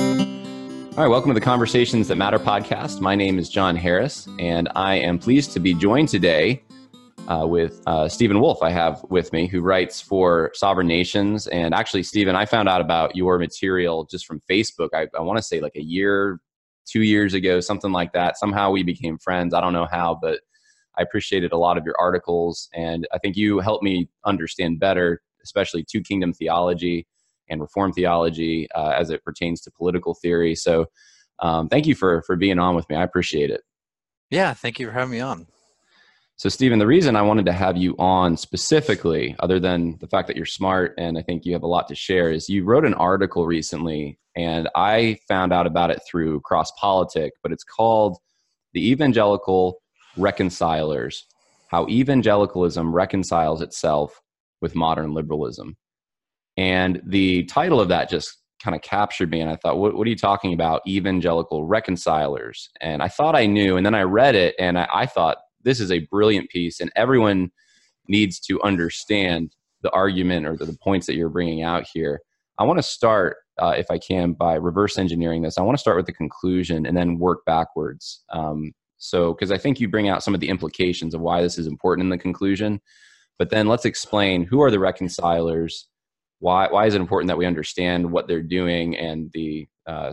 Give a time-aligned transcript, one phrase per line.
[0.00, 3.00] All right, welcome to the Conversations That Matter podcast.
[3.00, 6.62] My name is John Harris, and I am pleased to be joined today
[7.28, 8.62] uh, with uh, Stephen Wolfe.
[8.62, 11.46] I have with me, who writes for Sovereign Nations.
[11.46, 14.88] And actually, Stephen, I found out about your material just from Facebook.
[14.92, 16.40] I, I want to say like a year,
[16.86, 18.36] two years ago, something like that.
[18.36, 19.54] Somehow we became friends.
[19.54, 20.40] I don't know how, but
[20.98, 25.22] I appreciated a lot of your articles, and I think you helped me understand better,
[25.44, 27.06] especially two kingdom theology
[27.50, 30.54] and reform theology uh, as it pertains to political theory.
[30.54, 30.86] So,
[31.40, 32.96] um, thank you for for being on with me.
[32.96, 33.62] I appreciate it.
[34.30, 35.46] Yeah, thank you for having me on.
[36.40, 40.26] So, Stephen, the reason I wanted to have you on specifically, other than the fact
[40.28, 42.86] that you're smart and I think you have a lot to share, is you wrote
[42.86, 48.16] an article recently, and I found out about it through Cross Politic, but it's called
[48.72, 49.82] "The Evangelical
[50.16, 51.26] Reconcilers:
[51.68, 54.18] How Evangelicalism Reconciles Itself
[54.62, 55.76] with Modern Liberalism."
[56.56, 59.40] And the title of that just kind of captured me.
[59.40, 60.82] And I thought, what, what, are you talking about?
[60.86, 62.68] Evangelical reconcilers.
[62.80, 63.76] And I thought I knew.
[63.76, 66.80] And then I read it and I, I thought, this is a brilliant piece.
[66.80, 67.50] And everyone
[68.08, 72.20] needs to understand the argument or the, the points that you're bringing out here.
[72.58, 75.56] I want to start, uh, if I can, by reverse engineering this.
[75.56, 78.22] I want to start with the conclusion and then work backwards.
[78.30, 81.58] Um, so, because I think you bring out some of the implications of why this
[81.58, 82.80] is important in the conclusion.
[83.38, 85.88] But then let's explain who are the reconcilers
[86.40, 90.12] why why is it important that we understand what they're doing and the uh,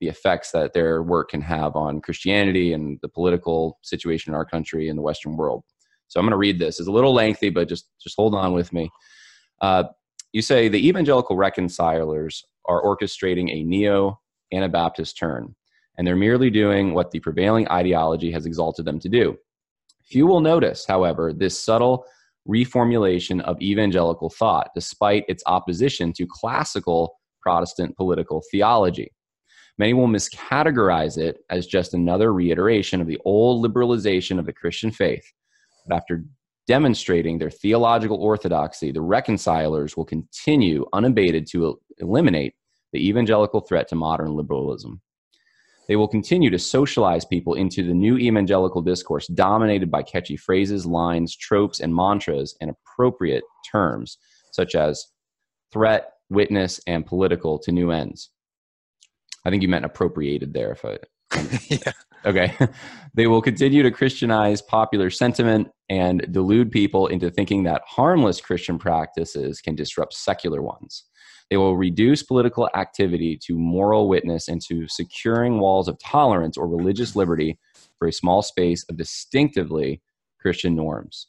[0.00, 4.44] the effects that their work can have on Christianity and the political situation in our
[4.44, 5.64] country and the Western world.
[6.06, 6.78] So I'm going to read this.
[6.78, 8.90] It's a little lengthy, but just just hold on with me.
[9.60, 9.84] Uh,
[10.32, 14.20] you say the evangelical reconcilers are orchestrating a neo
[14.52, 15.54] Anabaptist turn,
[15.96, 19.36] and they're merely doing what the prevailing ideology has exalted them to do.
[20.04, 22.04] Few will notice, however, this subtle
[22.48, 29.12] reformulation of evangelical thought, despite its opposition to classical Protestant political theology.
[29.78, 34.90] Many will miscategorize it as just another reiteration of the old liberalization of the Christian
[34.90, 35.24] faith.
[35.86, 36.24] But after
[36.66, 42.54] demonstrating their theological orthodoxy, the reconcilers will continue unabated to eliminate
[42.92, 45.00] the evangelical threat to modern liberalism.
[45.88, 50.84] They will continue to socialize people into the new evangelical discourse dominated by catchy phrases,
[50.84, 54.18] lines, tropes, and mantras and appropriate terms
[54.52, 55.06] such as
[55.72, 58.30] threat, witness, and political to new ends.
[59.44, 60.72] I think you meant appropriated there.
[60.72, 60.98] If I,
[61.68, 61.92] yeah.
[62.24, 62.54] Okay.
[63.14, 68.78] they will continue to Christianize popular sentiment and delude people into thinking that harmless Christian
[68.78, 71.04] practices can disrupt secular ones.
[71.50, 76.68] They will reduce political activity to moral witness and to securing walls of tolerance or
[76.68, 77.58] religious liberty
[77.98, 80.02] for a small space of distinctively
[80.40, 81.26] Christian norms.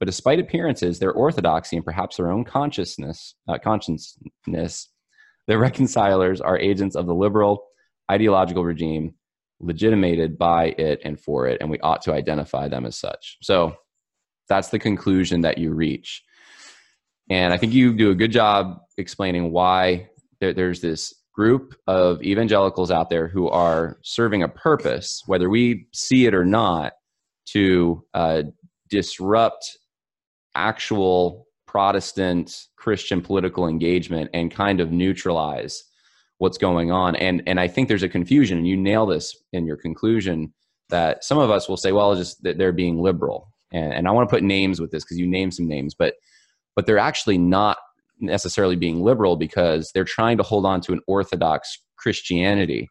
[0.00, 4.88] But despite appearances, their orthodoxy and perhaps their own consciousness, uh, consciousness,
[5.46, 7.64] the reconcilers are agents of the liberal
[8.10, 9.14] ideological regime,
[9.60, 13.36] legitimated by it and for it, and we ought to identify them as such.
[13.42, 13.76] So
[14.48, 16.24] that's the conclusion that you reach.
[17.30, 20.08] And I think you do a good job explaining why
[20.40, 25.86] there, there's this group of evangelicals out there who are serving a purpose, whether we
[25.94, 26.94] see it or not,
[27.52, 28.42] to uh,
[28.90, 29.78] disrupt
[30.54, 35.84] actual Protestant Christian political engagement and kind of neutralize
[36.38, 37.14] what's going on.
[37.14, 40.52] And and I think there's a confusion, and you nail this in your conclusion
[40.88, 43.52] that some of us will say, well, just that they're being liberal.
[43.72, 46.14] And, and I want to put names with this because you name some names, but
[46.76, 47.78] but they're actually not
[48.20, 52.88] necessarily being liberal because they're trying to hold on to an orthodox Christianity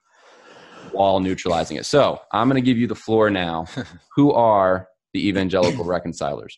[0.91, 1.85] while neutralizing it.
[1.85, 3.65] So I'm going to give you the floor now.
[4.15, 6.57] Who are the evangelical reconcilers?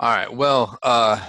[0.00, 0.32] All right.
[0.32, 1.24] Well, uh,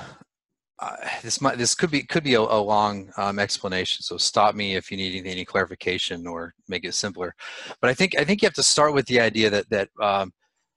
[0.80, 4.04] uh, this might this could be could be a, a long um, explanation.
[4.04, 7.34] So stop me if you need any, any, clarification or make it simpler.
[7.80, 10.34] But I think I think you have to start with the idea that that um,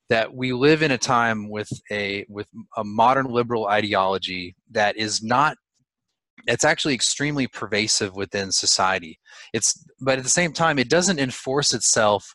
[0.08, 2.46] that we live in a time with a with
[2.76, 5.56] a modern liberal ideology that is not
[6.46, 9.18] it's actually extremely pervasive within society.
[9.52, 12.34] It's but at the same time it doesn't enforce itself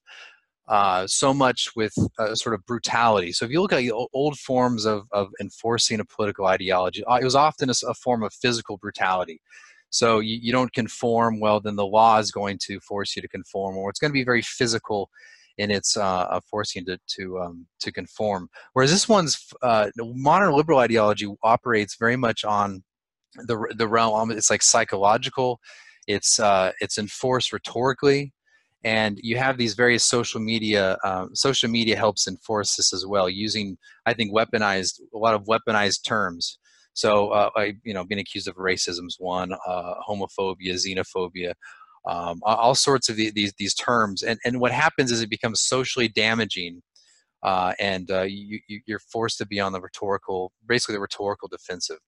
[0.67, 3.33] uh, so much with uh, sort of brutality.
[3.33, 3.83] So if you look at
[4.13, 8.23] old forms of, of enforcing a political ideology uh, it was often a, a form
[8.23, 9.41] of physical brutality.
[9.89, 13.27] So you, you don't conform well then the law is going to force you to
[13.27, 15.09] conform or it's going to be very physical
[15.57, 18.49] in its uh, forcing to to um, to conform.
[18.73, 22.83] Whereas this one's uh, modern liberal ideology operates very much on
[23.35, 24.31] the the realm.
[24.31, 25.59] It's like psychological.
[26.07, 28.33] It's uh, it's enforced rhetorically,
[28.83, 30.97] and you have these various social media.
[31.03, 35.45] Um, social media helps enforce this as well, using I think weaponized a lot of
[35.45, 36.57] weaponized terms.
[36.95, 41.53] So, uh, I, you know, being accused of racism is one, uh, homophobia, xenophobia,
[42.05, 44.23] um, all sorts of these these terms.
[44.23, 46.81] And and what happens is it becomes socially damaging,
[47.43, 51.99] uh, and uh, you, you're forced to be on the rhetorical, basically the rhetorical defensive.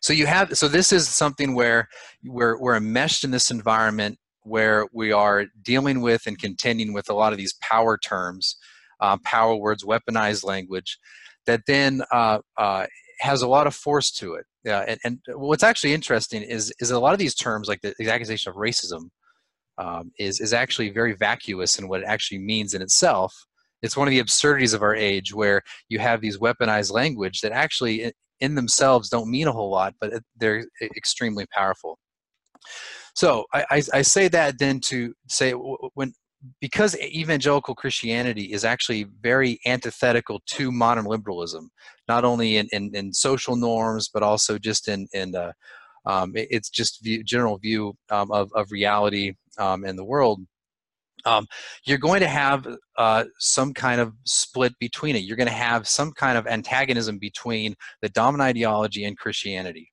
[0.00, 1.88] So you have so this is something where
[2.24, 7.14] we're we're enmeshed in this environment where we are dealing with and contending with a
[7.14, 8.56] lot of these power terms,
[9.00, 10.98] uh, power words, weaponized language,
[11.46, 12.86] that then uh, uh,
[13.20, 14.46] has a lot of force to it.
[14.64, 17.94] Yeah, and, and, what's actually interesting is is a lot of these terms, like the,
[17.98, 19.08] the accusation of racism,
[19.78, 23.34] um, is is actually very vacuous in what it actually means in itself.
[23.82, 27.52] It's one of the absurdities of our age, where you have these weaponized language that
[27.52, 31.98] actually, in themselves, don't mean a whole lot, but they're extremely powerful.
[33.14, 36.12] So I, I, I say that then to say when
[36.60, 41.70] because evangelical Christianity is actually very antithetical to modern liberalism,
[42.08, 45.52] not only in, in, in social norms, but also just in, in uh,
[46.06, 50.40] um, it's just view, general view um, of, of reality um, in the world.
[51.26, 51.46] Um,
[51.84, 52.66] you're going to have
[52.96, 55.24] uh, some kind of split between it.
[55.24, 59.92] You're going to have some kind of antagonism between the dominant ideology and Christianity.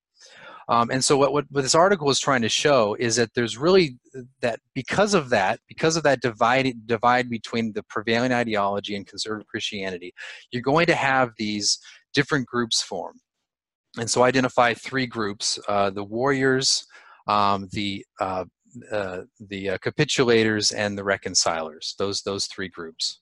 [0.68, 3.56] Um, and so what, what, what, this article is trying to show is that there's
[3.56, 3.98] really
[4.42, 9.46] that because of that, because of that divide, divide between the prevailing ideology and conservative
[9.46, 10.12] Christianity,
[10.50, 11.78] you're going to have these
[12.12, 13.18] different groups form.
[13.98, 16.86] And so identify three groups, uh, the warriors,
[17.26, 18.44] um, the uh,
[18.92, 21.94] uh, the uh, capitulators and the reconcilers.
[21.98, 23.20] Those those three groups.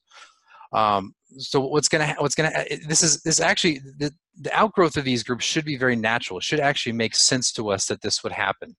[0.73, 2.51] Um, so what's gonna what's gonna
[2.87, 6.39] this is this actually the, the outgrowth of these groups should be very natural.
[6.39, 8.75] It should actually make sense to us that this would happen.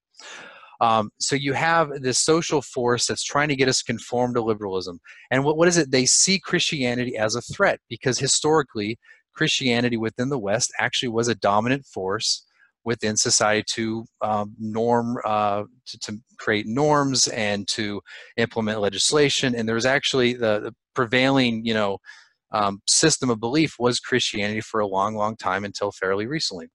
[0.81, 4.99] Um, so you have this social force that's trying to get us conform to liberalism.
[5.29, 5.91] And what, what is it?
[5.91, 8.97] They see Christianity as a threat because historically,
[9.33, 12.45] Christianity within the West actually was a dominant force
[12.85, 18.01] within society to um, norm uh, to, to, create norms and to
[18.37, 21.97] implement legislation and there was actually the, the prevailing you know
[22.51, 26.67] um, system of belief was christianity for a long long time until fairly recently.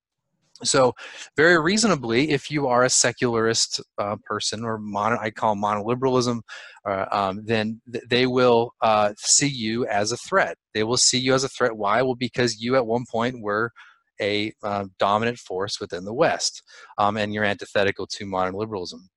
[0.62, 0.92] So
[1.36, 4.80] very reasonably if you are a secularist uh, person or
[5.26, 6.40] i call monoliberalism
[6.88, 10.56] uh, um, then th- they will uh, see you as a threat.
[10.74, 11.76] They will see you as a threat.
[11.76, 12.00] Why?
[12.02, 13.72] Well because you at one point were
[14.20, 16.62] a uh, dominant force within the West,
[16.98, 19.10] um, and you're antithetical to modern liberalism.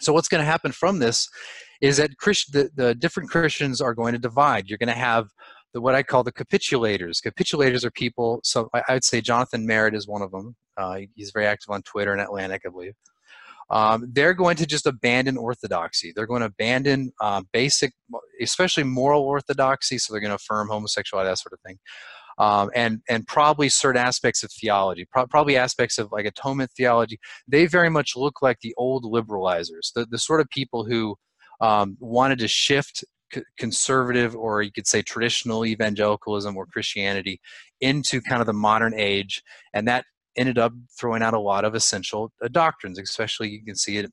[0.00, 1.28] So what's going to happen from this
[1.80, 4.68] is that Christ, the, the different Christians are going to divide.
[4.68, 5.28] You're going to have
[5.72, 7.18] the, what I call the capitulators.
[7.24, 8.40] Capitulators are people.
[8.42, 10.56] So I, I would say Jonathan Merritt is one of them.
[10.76, 12.94] Uh, he's very active on Twitter and Atlantic, I believe.
[13.70, 16.12] Um, they're going to just abandon orthodoxy.
[16.14, 17.92] They're going to abandon uh, basic,
[18.40, 19.98] especially moral orthodoxy.
[19.98, 21.78] So they're going to affirm homosexuality, that sort of thing
[22.38, 27.18] um, and and probably certain aspects of theology, pro- probably aspects of like atonement theology.
[27.46, 31.16] They very much look like the old liberalizers, the the sort of people who
[31.60, 33.04] um, wanted to shift
[33.34, 37.40] c- conservative or you could say traditional evangelicalism or Christianity
[37.80, 39.42] into kind of the modern age,
[39.74, 40.04] and that
[40.36, 44.10] ended up throwing out a lot of essential uh, doctrines, especially you can see it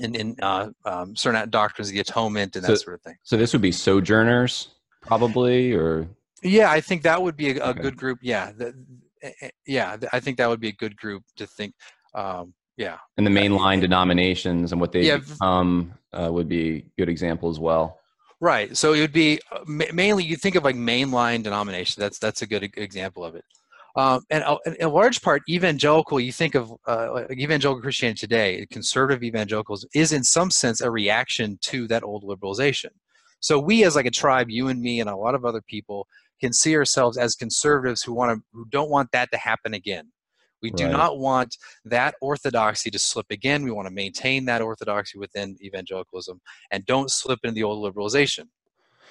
[0.00, 3.14] in, in uh, um, certain doctrines of the atonement and that sort of thing.
[3.22, 4.68] So this would be sojourners,
[5.02, 6.08] probably, or
[6.42, 7.82] yeah, I think that would be a, a okay.
[7.82, 8.18] good group.
[8.22, 8.74] Yeah, the,
[9.22, 11.74] eh, eh, yeah, I think that would be a good group to think.
[12.14, 16.84] Um, yeah, and the mainline denominations and what they yeah, become uh, would be a
[16.98, 17.98] good example as well.
[18.40, 18.76] Right.
[18.76, 22.00] So it would be uh, mainly you think of like mainline denomination.
[22.00, 23.44] That's that's a good example of it.
[23.94, 28.66] Um, and uh, in a large part, evangelical, you think of uh, evangelical Christianity today,
[28.70, 32.90] conservative evangelicals, is in some sense a reaction to that old liberalization.
[33.40, 36.06] So we, as like a tribe, you and me, and a lot of other people,
[36.42, 40.10] can see ourselves as conservatives who want to who don't want that to happen again.
[40.60, 40.92] We do right.
[40.92, 43.64] not want that orthodoxy to slip again.
[43.64, 48.46] We want to maintain that orthodoxy within evangelicalism and don't slip into the old liberalization.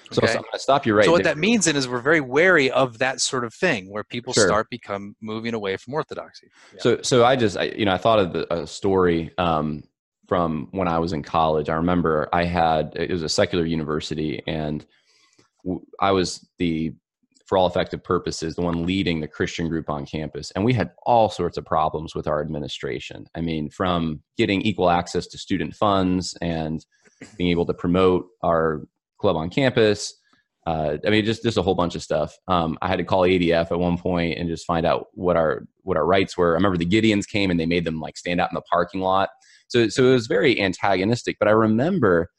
[0.06, 0.14] Okay?
[0.14, 1.04] So, so I'm going to stop you right.
[1.04, 1.34] So what there.
[1.34, 4.46] that means then is we're very wary of that sort of thing where people sure.
[4.46, 6.48] start become moving away from orthodoxy.
[6.74, 6.80] Yeah.
[6.80, 9.84] So so I just I, you know I thought of the, a story um,
[10.26, 11.68] from when I was in college.
[11.68, 14.84] I remember I had it was a secular university and
[16.00, 16.94] I was the
[17.52, 20.50] for all effective purposes, the one leading the Christian group on campus.
[20.52, 23.26] And we had all sorts of problems with our administration.
[23.34, 26.82] I mean, from getting equal access to student funds and
[27.36, 28.80] being able to promote our
[29.18, 30.14] club on campus.
[30.66, 32.34] Uh, I mean, just just a whole bunch of stuff.
[32.48, 35.64] Um, I had to call ADF at one point and just find out what our
[35.82, 36.52] what our rights were.
[36.52, 39.02] I remember the Gideons came and they made them like stand out in the parking
[39.02, 39.28] lot.
[39.68, 41.36] So so it was very antagonistic.
[41.38, 42.30] But I remember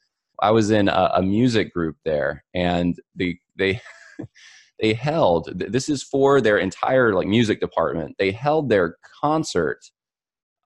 [0.42, 3.80] I was in a, a music group there, and the they
[4.80, 8.16] they held this is for their entire like music department.
[8.18, 9.80] They held their concert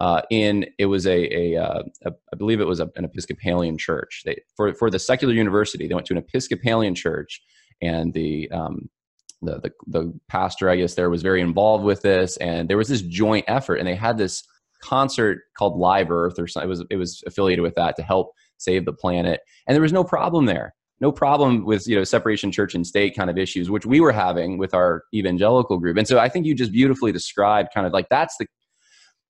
[0.01, 3.79] uh, in it was a, a, uh, a I believe it was a, an Episcopalian
[3.79, 4.23] church.
[4.25, 7.43] They for for the secular university they went to an Episcopalian church,
[7.83, 8.89] and the um,
[9.43, 12.89] the, the the pastor I guess there was very involved with this, and there was
[12.89, 14.45] this joint effort, and they had this
[14.81, 16.69] concert called Live Earth or something.
[16.69, 19.93] It was it was affiliated with that to help save the planet, and there was
[19.93, 20.75] no problem there.
[21.01, 24.13] No problem with you know separation church and state kind of issues, which we were
[24.13, 25.97] having with our evangelical group.
[25.97, 28.47] And so I think you just beautifully described kind of like that's the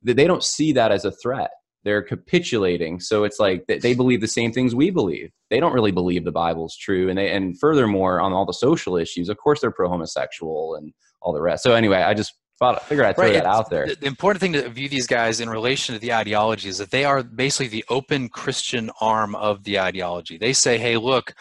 [0.02, 1.50] they don't see that as a threat.
[1.84, 3.00] They're capitulating.
[3.00, 5.30] So it's like they believe the same things we believe.
[5.50, 7.08] They don't really believe the bible's true.
[7.08, 11.32] And they and furthermore on all the social issues of course they're pro-homosexual and all
[11.32, 11.62] the rest.
[11.62, 13.34] So anyway i just thought figured i'd throw right.
[13.34, 16.68] that out there the important thing to view these guys in relation to the ideology
[16.68, 20.96] is that they are basically the open christian arm of the ideology they say hey
[20.96, 21.34] look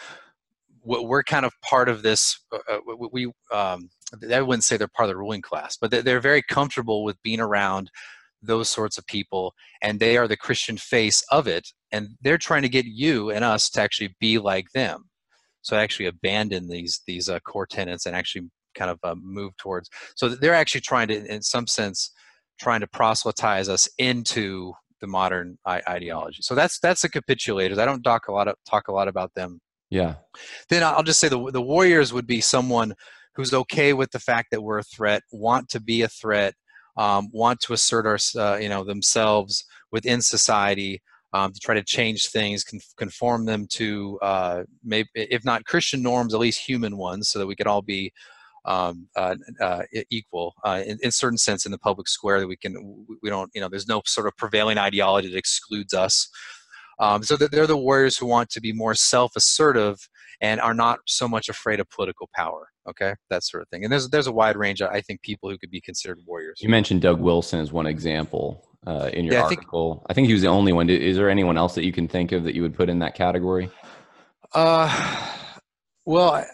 [0.84, 2.78] we're kind of part of this uh, uh
[3.10, 3.88] we um,
[4.32, 7.40] i wouldn't say they're part of the ruling class but they're very comfortable with being
[7.40, 7.90] around
[8.40, 12.62] those sorts of people and they are the christian face of it and they're trying
[12.62, 15.04] to get you and us to actually be like them
[15.62, 18.48] so actually abandon these these uh, core tenets and actually
[18.78, 19.88] kind of uh, move towards.
[20.14, 22.12] So they're actually trying to in some sense
[22.60, 26.38] trying to proselytize us into the modern ideology.
[26.42, 27.78] So that's that's the capitulators.
[27.78, 29.60] I don't talk a lot of, talk a lot about them.
[29.90, 30.16] Yeah.
[30.68, 32.94] Then i'll just say the, the warriors would be someone
[33.34, 36.54] who's okay with the fact that we're a threat want to be a threat
[36.98, 41.00] um, want to assert our, uh, you know, themselves within society
[41.32, 42.64] um, to try to change things,
[42.96, 47.46] conform them to uh, maybe, if not Christian norms, at least human ones, so that
[47.46, 48.12] we could all be
[48.68, 52.38] um, uh, uh, equal uh, in, in certain sense in the public square.
[52.40, 55.94] That we can, we don't, you know, there's no sort of prevailing ideology that excludes
[55.94, 56.28] us.
[57.00, 59.96] Um, so that they're the warriors who want to be more self-assertive
[60.40, 63.14] and are not so much afraid of political power okay?
[63.30, 63.84] That sort of thing.
[63.84, 66.58] And there's there's a wide range of, i think people who could be considered warriors.
[66.60, 70.14] You mentioned doug wilson as one example uh, in your yeah, article I think, I
[70.14, 70.88] think he was the only one.
[70.88, 73.14] Is there anyone else that you can think of that you would put in that
[73.14, 73.70] category?
[74.54, 75.34] Uh
[76.04, 76.44] well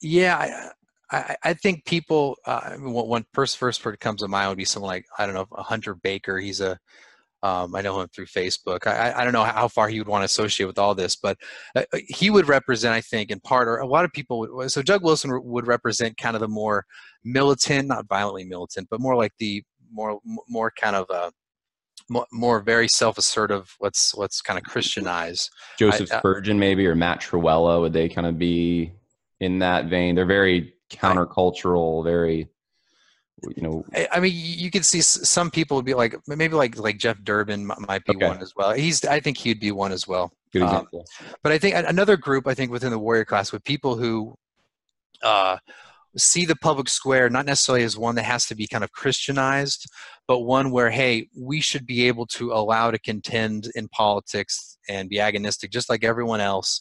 [0.00, 0.70] yeah
[1.10, 4.64] I, I, I think people uh, one first first person comes to mind would be
[4.64, 6.38] someone like I don't know Hunter Baker.
[6.38, 6.78] He's a
[7.42, 8.86] um, I know him through Facebook.
[8.86, 11.38] I, I don't know how far he would want to associate with all this, but
[11.74, 14.40] uh, uh, he would represent, I think, in part, or a lot of people.
[14.40, 16.84] Would, so Doug Wilson would represent kind of the more
[17.24, 21.30] militant, not violently militant, but more like the more more kind of uh,
[22.10, 23.74] more, more very self-assertive.
[23.80, 25.48] Let's let's kind of Christianize.
[25.78, 27.80] Joseph I, uh, Spurgeon, maybe, or Matt Trewhella.
[27.80, 28.92] Would they kind of be
[29.40, 30.14] in that vein?
[30.14, 32.48] They're very countercultural, very
[33.56, 36.98] you know i mean you could see some people would be like maybe like like
[36.98, 38.28] jeff durbin might be okay.
[38.28, 41.06] one as well he's i think he'd be one as well Good example.
[41.20, 44.34] Um, but i think another group i think within the warrior class with people who
[45.22, 45.58] uh,
[46.16, 49.86] see the public square not necessarily as one that has to be kind of christianized
[50.26, 55.08] but one where hey we should be able to allow to contend in politics and
[55.08, 56.80] be agonistic just like everyone else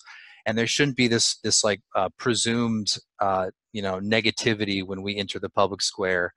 [0.50, 5.16] and there shouldn't be this this like uh, presumed uh, you know negativity when we
[5.16, 6.34] enter the public square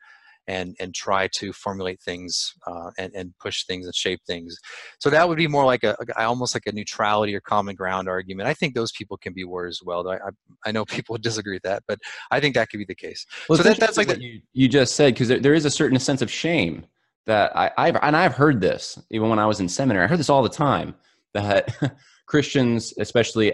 [0.46, 4.54] and and try to formulate things uh, and and push things and shape things.
[4.98, 8.48] So that would be more like a, almost like a neutrality or common ground argument.
[8.50, 10.06] I think those people can be warriors as well.
[10.06, 10.30] I I,
[10.66, 11.98] I know people disagree with that, but
[12.30, 13.24] I think that could be the case.
[13.48, 15.70] Well, so that, that's like what you, you just said because there, there is a
[15.70, 16.84] certain sense of shame
[17.24, 20.04] that I, I've and I've heard this even when I was in seminary.
[20.04, 20.94] I heard this all the time
[21.32, 21.74] that
[22.32, 23.52] Christians, especially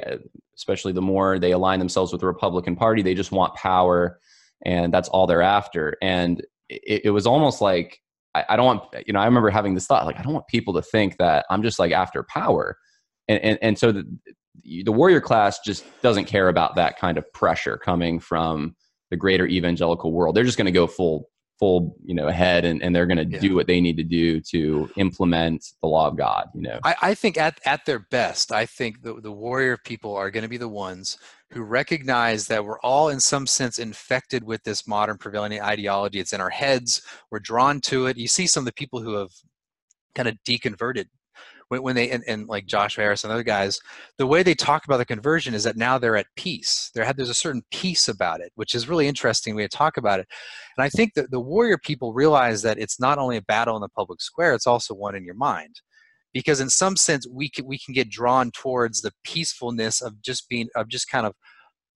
[0.54, 4.20] especially the more they align themselves with the Republican Party, they just want power,
[4.64, 5.96] and that's all they're after.
[6.00, 7.98] And it, it was almost like
[8.36, 10.46] I, I, don't want you know I remember having this thought like I don't want
[10.46, 12.78] people to think that I'm just like after power,
[13.26, 14.04] and and, and so the,
[14.84, 18.76] the warrior class just doesn't care about that kind of pressure coming from
[19.10, 20.36] the greater evangelical world.
[20.36, 21.28] They're just going to go full
[21.58, 23.40] full you know ahead and, and they're going to yeah.
[23.40, 26.78] do what they need to do to implement the law of god you know?
[26.84, 30.42] I, I think at, at their best i think the, the warrior people are going
[30.42, 31.18] to be the ones
[31.50, 36.18] who recognize that we're all in some sense infected with this modern prevailing ideology.
[36.18, 37.02] It's in our heads.
[37.30, 38.18] We're drawn to it.
[38.18, 39.30] You see some of the people who have
[40.14, 41.06] kind of deconverted
[41.68, 43.78] when, when they and, and, like Josh Harris and other guys,
[44.16, 46.90] the way they talk about the conversion is that now they're at peace.
[46.94, 49.96] There had there's a certain peace about it, which is really interesting way to talk
[49.96, 50.26] about it.
[50.76, 53.82] And I think that the warrior people realize that it's not only a battle in
[53.82, 55.80] the public square; it's also one in your mind.
[56.34, 60.48] Because in some sense, we can we can get drawn towards the peacefulness of just
[60.48, 61.34] being of just kind of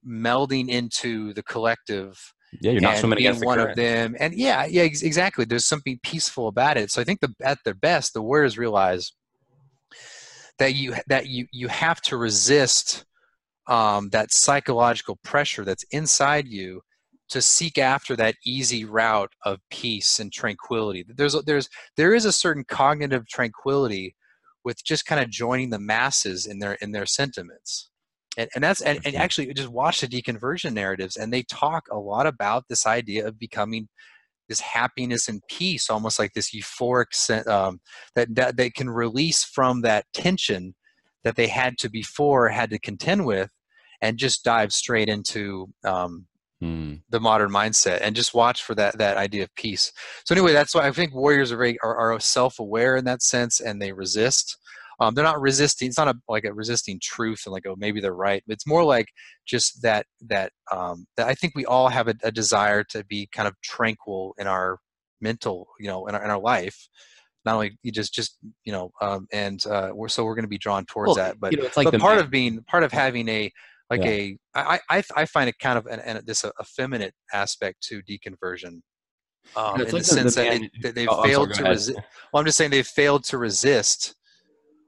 [0.07, 2.19] melding into the collective
[2.61, 3.71] yeah, you're not swimming against the one current.
[3.71, 4.17] of them.
[4.19, 5.45] And yeah, yeah, ex- exactly.
[5.45, 6.91] There's something peaceful about it.
[6.91, 9.13] So I think the at their best, the warriors realize
[10.59, 13.05] that you that you you have to resist
[13.67, 16.81] um, that psychological pressure that's inside you
[17.29, 21.05] to seek after that easy route of peace and tranquility.
[21.09, 24.15] There's there's there is a certain cognitive tranquility
[24.65, 27.91] with just kind of joining the masses in their in their sentiments.
[28.37, 31.99] And, and that's and, and actually just watch the deconversion narratives and they talk a
[31.99, 33.89] lot about this idea of becoming
[34.49, 37.81] this happiness and peace almost like this euphoric um,
[38.15, 40.75] that, that they can release from that tension
[41.25, 43.51] that they had to before had to contend with
[44.01, 46.27] and just dive straight into um,
[46.63, 47.01] mm.
[47.11, 49.93] the modern mindset and just watch for that that idea of peace.
[50.25, 53.61] So anyway, that's why I think warriors are very are, are self-aware in that sense
[53.61, 54.59] and they resist.
[55.03, 55.89] Um, they're not resisting.
[55.89, 58.43] It's not a, like a resisting truth and like oh maybe they're right.
[58.47, 59.09] It's more like
[59.47, 63.29] just that that um, that I think we all have a, a desire to be
[63.33, 64.79] kind of tranquil in our
[65.21, 66.89] mental you know in our, in our life
[67.45, 70.49] not only you just just you know um, and uh, we're so we're going to
[70.49, 72.25] be drawn towards well, that but, you know, like but part man.
[72.25, 73.51] of being part of having a
[73.91, 74.11] like yeah.
[74.11, 78.81] a I, I I find it kind of an, an this effeminate aspect to deconversion.
[79.57, 81.99] Um, in like the sense the that, it, they've oh, failed sorry, to resist.
[82.33, 84.15] Well, I'm just saying they've failed to resist.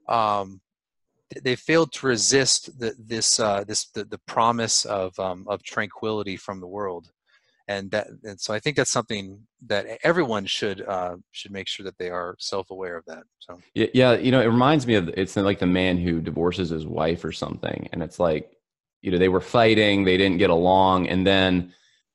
[0.07, 0.61] Um,
[1.43, 6.37] they failed to resist the, this uh, this the, the promise of um, of tranquility
[6.37, 7.11] from the world,
[7.67, 11.83] and that and so I think that's something that everyone should uh, should make sure
[11.83, 13.23] that they are self aware of that.
[13.39, 16.85] So yeah, you know, it reminds me of it's like the man who divorces his
[16.85, 18.55] wife or something, and it's like
[19.05, 21.71] you know they were fighting they didn't get along and then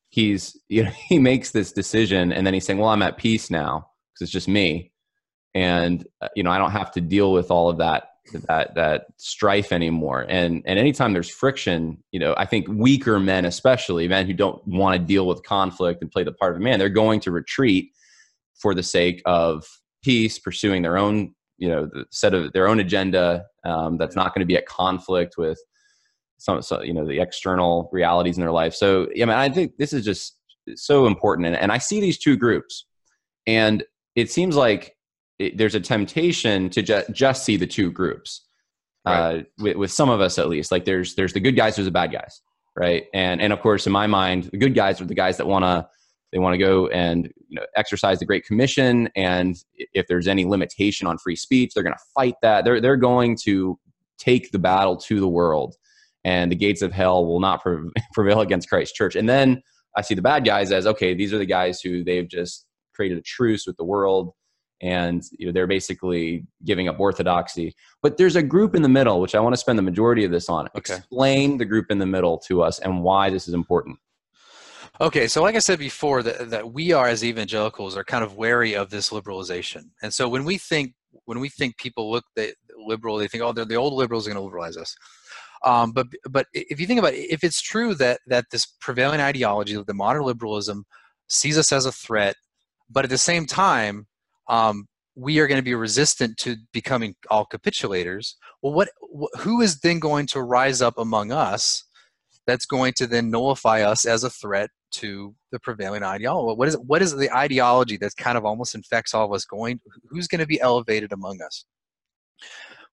[0.08, 3.48] he's you know he makes this decision and then he's saying well i'm at peace
[3.48, 4.89] now because it's just me
[5.54, 8.04] and uh, you know i don't have to deal with all of that
[8.46, 13.44] that that strife anymore and and anytime there's friction you know i think weaker men
[13.44, 16.62] especially men who don't want to deal with conflict and play the part of a
[16.62, 17.90] man they're going to retreat
[18.54, 19.64] for the sake of
[20.02, 24.34] peace pursuing their own you know the set of their own agenda um, that's not
[24.34, 25.58] going to be at conflict with
[26.40, 28.74] some, so, you know, the external realities in their life.
[28.74, 30.36] So, I mean, I think this is just
[30.74, 31.46] so important.
[31.46, 32.86] And, and I see these two groups,
[33.46, 33.84] and
[34.16, 34.96] it seems like
[35.40, 38.46] it, there's a temptation to ju- just see the two groups.
[39.06, 39.16] Right.
[39.16, 41.86] Uh, with, with some of us at least, like there's there's the good guys, there's
[41.86, 42.42] the bad guys,
[42.76, 43.04] right?
[43.14, 45.64] And and of course, in my mind, the good guys are the guys that want
[45.64, 45.88] to
[46.32, 50.44] they want to go and you know exercise the great commission and if there's any
[50.44, 53.76] limitation on free speech they're going to fight that they're they're going to
[54.20, 55.74] take the battle to the world
[56.24, 57.62] and the gates of hell will not
[58.14, 59.16] prevail against Christ's church.
[59.16, 59.62] And then
[59.96, 63.18] I see the bad guys as okay, these are the guys who they've just created
[63.18, 64.32] a truce with the world
[64.80, 67.74] and you know they're basically giving up orthodoxy.
[68.02, 70.30] But there's a group in the middle which i want to spend the majority of
[70.30, 70.68] this on.
[70.76, 70.96] Okay.
[70.96, 73.98] explain the group in the middle to us and why this is important.
[75.00, 78.36] Okay so like i said before that, that we are as evangelicals are kind of
[78.36, 79.90] wary of this liberalization.
[80.02, 83.52] And so when we think when we think people look the liberal they think oh
[83.52, 84.96] they're the old liberals are going to liberalize us.
[85.62, 89.20] Um, but but if you think about it, if it's true that that this prevailing
[89.20, 90.86] ideology, of the modern liberalism,
[91.28, 92.36] sees us as a threat,
[92.88, 94.06] but at the same time,
[94.50, 98.34] um, we are going to be resistant to becoming all capitulators.
[98.62, 98.88] Well, what
[99.38, 101.84] who is then going to rise up among us?
[102.46, 106.56] That's going to then nullify us as a threat to the prevailing ideology.
[106.56, 109.44] What is what is the ideology that kind of almost infects all of us?
[109.44, 111.64] Going, who's going to be elevated among us?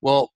[0.01, 0.31] Well,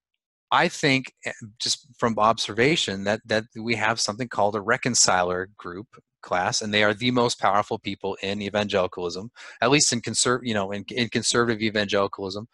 [0.51, 5.87] I think, eh, just from observation, that that we have something called a reconciler group
[6.21, 9.31] class, and they are the most powerful people in evangelicalism,
[9.61, 12.47] at least in conserv, you know, in, in conservative evangelicalism.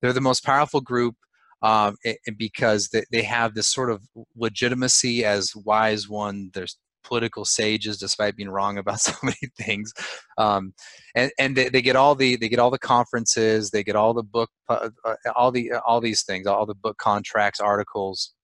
[0.00, 1.16] They're the most powerful group
[1.62, 4.02] um, it, because they, they have this sort of
[4.36, 6.50] legitimacy as wise one.
[6.54, 6.78] There's
[7.08, 9.92] political sages despite being wrong about so many things
[10.36, 10.72] um,
[11.14, 14.12] and and they, they, get all the they get all the conferences they get all
[14.12, 14.90] the book uh,
[15.34, 18.34] all the uh, all these things all the book contracts articles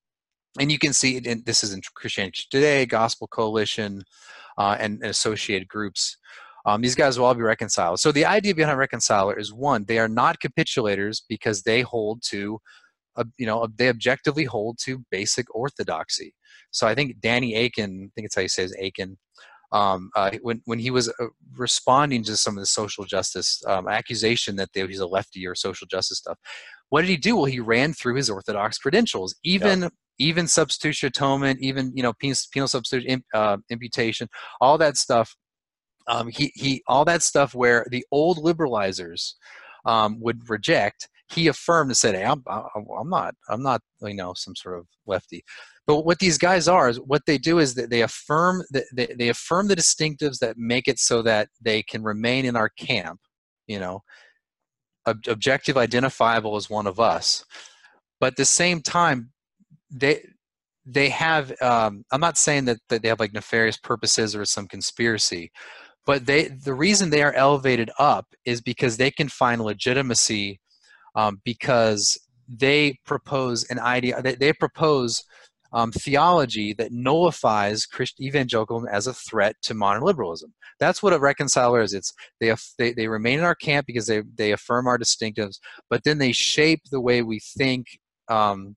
[0.58, 4.02] and you can see it this is in christianity today gospel coalition
[4.58, 6.16] uh, and, and, associated groups
[6.66, 9.84] um, these guys will all be reconciled so the idea behind a reconciler is one
[9.86, 12.58] they are not capitulators because they hold to
[13.16, 16.34] uh, you know they objectively hold to basic orthodoxy
[16.74, 19.16] so I think Danny Akin, I think it's how you say his Akin,
[19.72, 23.88] um, uh, when when he was uh, responding to some of the social justice um,
[23.88, 26.38] accusation that they, he's a lefty or social justice stuff,
[26.90, 27.36] what did he do?
[27.36, 29.88] Well, he ran through his orthodox credentials, even yeah.
[30.18, 34.28] Even substitution atonement, even you know penal, penal substitution uh, imputation,
[34.60, 35.36] all that stuff.
[36.06, 39.32] Um, he he all that stuff where the old liberalizers
[39.84, 41.08] um, would reject.
[41.28, 44.86] He affirmed and said, "Hey, I'm I'm not I'm not you know some sort of
[45.06, 45.44] lefty."
[45.86, 49.06] But what these guys are is what they do is that they affirm that they,
[49.06, 53.20] they affirm the distinctives that make it so that they can remain in our camp,
[53.66, 54.02] you know,
[55.06, 57.44] ob- objective identifiable as one of us.
[58.20, 59.30] But at the same time,
[59.94, 60.26] they
[60.84, 64.66] they have um, i'm not saying that, that they have like nefarious purposes or some
[64.66, 65.50] conspiracy
[66.04, 70.60] but they the reason they are elevated up is because they can find legitimacy
[71.14, 75.24] um, because they propose an idea they, they propose
[75.74, 77.86] um, theology that nullifies
[78.20, 80.54] evangelicalism as a threat to modern liberalism.
[80.78, 81.92] That's what a reconciler is.
[81.92, 85.58] It's they they, they remain in our camp because they they affirm our distinctives,
[85.90, 87.86] but then they shape the way we think.
[88.28, 88.76] Um,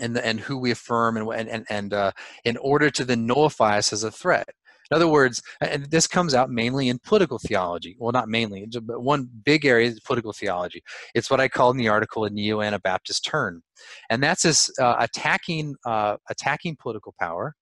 [0.00, 2.12] and, and who we affirm and and and uh,
[2.44, 4.48] in order to then nullify us as a threat.
[4.90, 7.96] In other words, and this comes out mainly in political theology.
[7.98, 10.82] Well, not mainly, but one big area is political theology.
[11.12, 13.62] It's what I call in the article a neo-Anabaptist turn,
[14.10, 17.54] and that's this uh, attacking uh, attacking political power.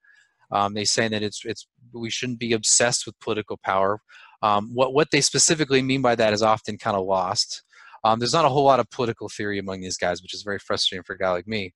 [0.53, 4.01] Um, they say that it's it's we shouldn't be obsessed with political power.
[4.43, 7.63] Um, what what they specifically mean by that is often kind of lost.
[8.05, 10.59] Um, there's not a whole lot of political theory among these guys, which is very
[10.59, 11.73] frustrating for a guy like me.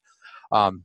[0.51, 0.85] Um,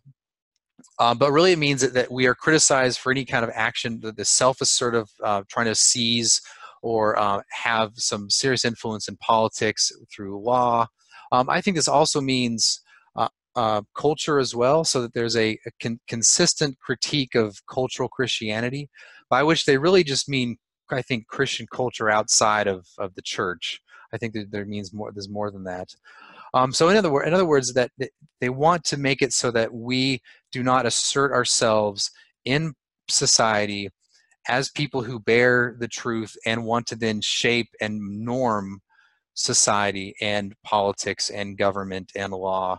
[0.99, 3.99] uh, but really, it means that, that, we are criticized for any kind of action,
[4.02, 6.41] the, the self-assertive, uh, trying to seize
[6.82, 10.86] or uh, have some serious influence in politics through law.
[11.32, 12.82] Um, I think this also means
[13.15, 18.10] uh, uh, culture as well, so that there's a, a con- consistent critique of cultural
[18.10, 18.89] Christianity,
[19.30, 20.58] by which they really just mean,
[20.91, 23.80] I think, Christian culture outside of, of the church.
[24.13, 25.12] I think that there means more.
[25.12, 25.89] There's more than that.
[26.53, 27.91] Um, so in other, in other words, that
[28.39, 32.11] they want to make it so that we do not assert ourselves
[32.45, 32.73] in
[33.09, 33.89] society
[34.47, 38.81] as people who bear the truth and want to then shape and norm
[39.33, 42.77] society and politics and government and law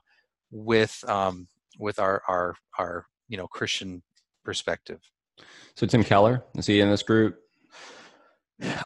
[0.50, 4.02] with um, with our our our you know Christian
[4.44, 5.00] perspective.
[5.74, 7.38] So Tim Keller is he in this group?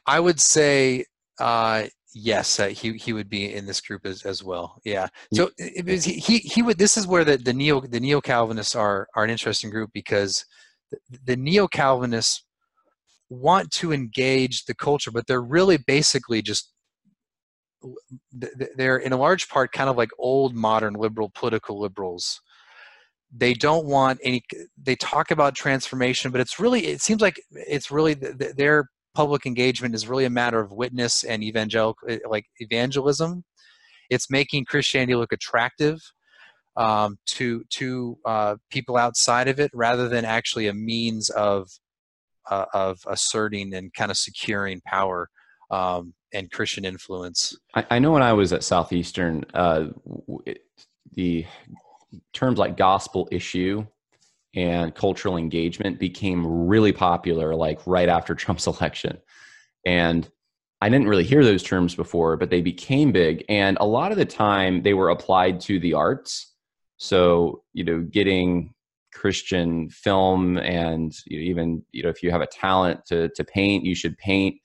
[0.07, 1.05] I would say
[1.39, 1.85] uh,
[2.19, 4.81] yes, uh, he he would be in this group as, as well.
[4.85, 5.09] Yeah.
[5.33, 6.79] So it was, he he would.
[6.79, 10.45] This is where the, the neo the neo Calvinists are are an interesting group because
[10.91, 12.45] the, the neo Calvinists
[13.31, 16.73] want to engage the culture, but they're really basically just
[18.77, 22.41] they're in a large part kind of like old modern liberal political liberals
[23.33, 24.43] they don't want any
[24.83, 29.97] they talk about transformation but it's really it seems like it's really their public engagement
[29.97, 33.43] is really a matter of witness and evangelical eh, like evangelism.
[34.11, 35.99] It's making christianity look attractive
[36.77, 41.69] um, to to uh, people outside of it rather than actually a means of
[42.49, 45.29] uh, of asserting and kind of securing power
[45.73, 47.57] um, and christian influence.
[47.75, 49.87] I, I, know when i was at southeastern uh,
[51.15, 51.45] the
[52.33, 53.85] terms like gospel issue
[54.55, 59.19] and cultural engagement became really popular like right after Trump's election.
[59.87, 60.29] And
[60.81, 63.45] I didn't really hear those terms before, but they became big.
[63.49, 66.55] And a lot of the time they were applied to the arts.
[66.99, 68.75] So, you know, getting
[69.13, 73.95] Christian film and even, you know, if you have a talent to, to paint, you
[73.95, 74.57] should paint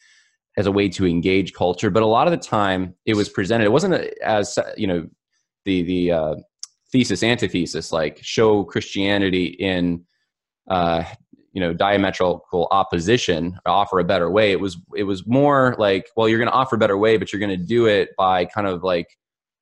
[0.55, 1.89] as a way to engage culture.
[1.89, 5.07] But a lot of the time it was presented, it wasn't as, you know,
[5.65, 6.35] the, the, uh,
[6.93, 10.05] thesis antithesis like show christianity in
[10.69, 11.03] uh,
[11.53, 14.51] you know diametrical opposition offer a better way.
[14.51, 17.31] It was it was more like well you're going to offer a better way but
[17.31, 19.07] you're going to do it by kind of like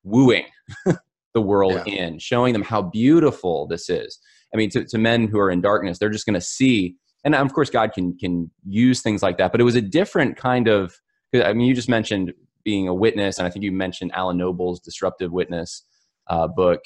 [0.03, 0.45] wooing
[1.33, 1.93] the world yeah.
[1.93, 4.17] in showing them how beautiful this is.
[4.53, 7.35] I mean to, to men who are in darkness they're just going to see and
[7.35, 10.67] of course god can can use things like that but it was a different kind
[10.67, 10.93] of
[11.33, 12.33] i mean you just mentioned
[12.65, 15.85] being a witness and i think you mentioned alan noble's disruptive witness
[16.27, 16.81] uh, book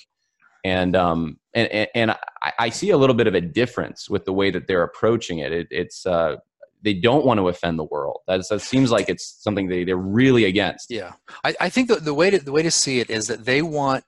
[0.65, 4.33] and um and and I, I, see a little bit of a difference with the
[4.33, 5.53] way that they're approaching it.
[5.53, 6.37] it it's uh
[6.81, 8.19] they don't want to offend the world.
[8.27, 10.89] That's, that seems like it's something they they're really against.
[10.89, 13.45] Yeah, I, I think the, the way to the way to see it is that
[13.45, 14.03] they want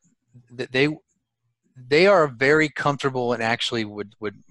[0.51, 0.89] that they
[1.75, 4.41] they are very comfortable and actually would would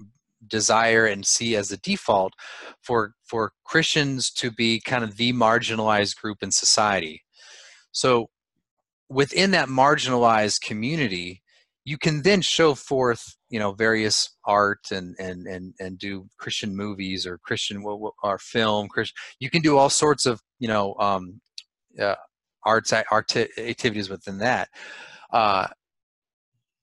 [0.46, 2.34] desire and see as the default
[2.80, 7.24] for for Christians to be kind of the marginalized group in society.
[7.90, 8.30] So
[9.08, 11.42] within that marginalized community,
[11.86, 16.76] you can then show forth you know various art and and and and do christian
[16.76, 17.82] movies or christian
[18.22, 21.40] or film christian you can do all sorts of you know um
[21.98, 22.16] uh,
[22.66, 24.68] arts art activities within that.
[25.32, 25.68] Uh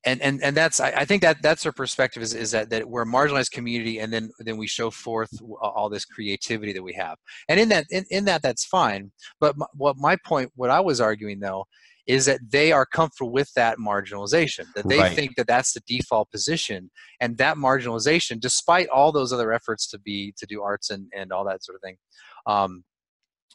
[0.06, 2.90] and and and that's I, I think that that's our perspective is, is that that
[2.90, 6.94] we're a marginalized community and then then we show forth all this creativity that we
[6.94, 7.18] have.
[7.48, 9.12] And in that in, in that that's fine.
[9.40, 11.66] But my, what my point what i was arguing though
[12.06, 15.16] is that they are comfortable with that marginalization that they right.
[15.16, 16.90] think that that's the default position
[17.20, 21.32] and that marginalization despite all those other efforts to be to do arts and and
[21.32, 21.98] all that sort of thing
[22.46, 22.84] um,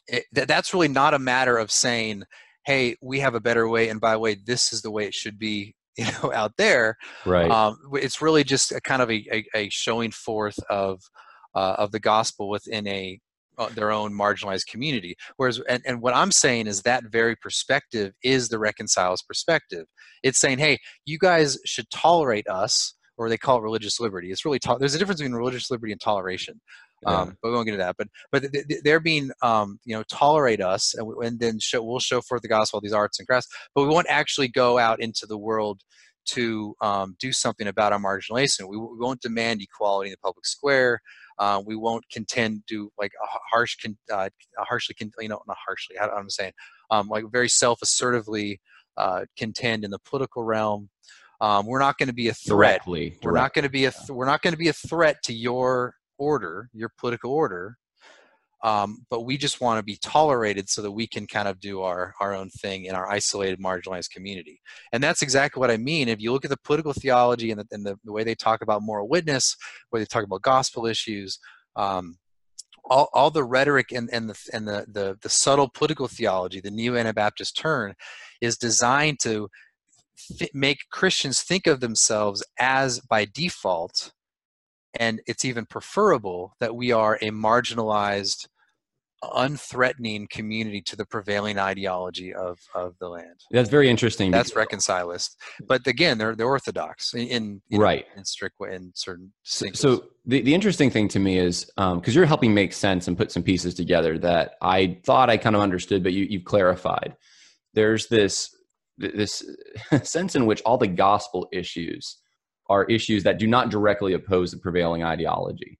[0.07, 2.23] it, that, that's really not a matter of saying
[2.65, 5.13] hey we have a better way and by the way this is the way it
[5.13, 9.25] should be you know out there right um, it's really just a kind of a,
[9.31, 11.01] a, a showing forth of
[11.55, 13.19] uh, of the gospel within a
[13.75, 18.49] their own marginalized community whereas and, and what i'm saying is that very perspective is
[18.49, 19.85] the reconciles perspective
[20.23, 24.45] it's saying hey you guys should tolerate us or they call it religious liberty it's
[24.45, 26.59] really to- there's a difference between religious liberty and toleration
[27.05, 27.21] Yeah.
[27.21, 27.95] um, but we won't get into that.
[27.97, 31.57] But but th- th- they're being um, you know tolerate us, and, w- and then
[31.59, 33.47] show, we'll show forth the gospel these arts and crafts.
[33.73, 35.79] But we won't actually go out into the world
[36.33, 38.67] to um, do something about our marginalization.
[38.67, 40.99] We, we won't demand equality in the public square.
[41.37, 45.41] Uh, we won't contend do like a harsh, con- uh, a harshly, con- you know,
[45.47, 45.95] not harshly.
[45.97, 46.53] How I'm saying,
[46.91, 48.59] um, like very self-assertively
[48.97, 50.89] uh, contend in the political realm.
[51.41, 53.91] Um, we're not going to be a threat directly we're not going to be a
[53.91, 57.77] th- we're not going to be a threat to your order your political order
[58.63, 61.81] um, but we just want to be tolerated so that we can kind of do
[61.81, 64.61] our our own thing in our isolated marginalized community.
[64.91, 66.09] And that's exactly what i mean.
[66.09, 68.61] If you look at the political theology and the, and the, the way they talk
[68.61, 69.55] about moral witness
[69.89, 71.39] where they talk about gospel issues
[71.75, 72.15] um,
[72.89, 76.71] all, all the rhetoric and, and, the, and the, the, the subtle political theology, the
[76.71, 77.93] neo Anabaptist turn,
[78.41, 79.47] is designed to
[80.53, 84.11] make Christians think of themselves as by default,
[84.97, 88.47] and it's even preferable that we are a marginalized,
[89.23, 93.41] unthreatening community to the prevailing ideology of, of the land.
[93.51, 95.35] that's very interesting That's reconcilist,
[95.67, 99.33] but again, they're they're orthodox in, in you know, right in strict way in certain.
[99.43, 103.07] So, so the, the interesting thing to me is um, because you're helping make sense
[103.07, 106.45] and put some pieces together that I thought I kind of understood, but you, you've
[106.45, 107.15] clarified.
[107.73, 108.55] There's this
[108.97, 109.43] this
[110.03, 112.17] sense in which all the gospel issues
[112.69, 115.79] are issues that do not directly oppose the prevailing ideology.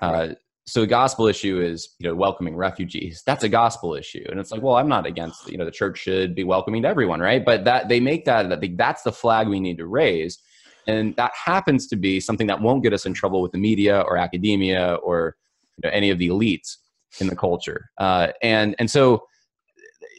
[0.00, 0.28] Uh,
[0.66, 3.22] so the gospel issue is you know welcoming refugees.
[3.26, 5.98] That's a gospel issue, and it's like, well, I'm not against you know the church
[5.98, 7.44] should be welcoming to everyone, right?
[7.44, 10.38] But that they make that that that's the flag we need to raise
[10.86, 14.00] and that happens to be something that won't get us in trouble with the media
[14.02, 15.36] or academia or
[15.76, 16.76] you know, any of the elites
[17.20, 19.24] in the culture uh, and and so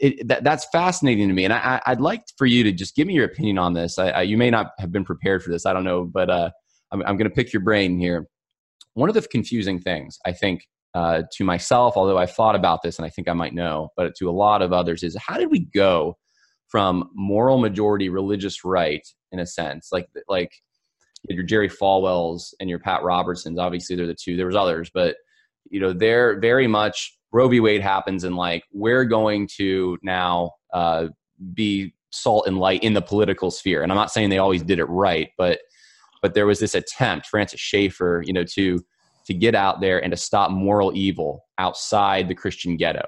[0.01, 1.45] it, that, that's fascinating to me.
[1.45, 3.97] And I, i'd like for you to just give me your opinion on this.
[3.97, 6.49] I, I, you may not have been prepared for this i don't know but uh,
[6.91, 8.27] i'm, I'm going to pick your brain here.
[8.93, 12.97] One of the confusing things i think uh, to myself although i've thought about this
[12.97, 15.51] and i think i might know but to a lot of others is how did
[15.51, 16.17] we go
[16.69, 20.51] from moral majority religious right in a sense like like
[21.29, 25.17] your jerry falwells and your pat robertsons obviously they're the two there was others but
[25.69, 27.59] you know they're very much roe v.
[27.59, 31.07] Wade happens and like we're going to now uh,
[31.53, 33.83] be salt and light in the political sphere.
[33.83, 35.59] And i'm not saying they always did it right but
[36.21, 38.79] but there was this attempt francis schaeffer you know to
[39.25, 43.07] to get out there and to stop moral evil outside the christian ghetto.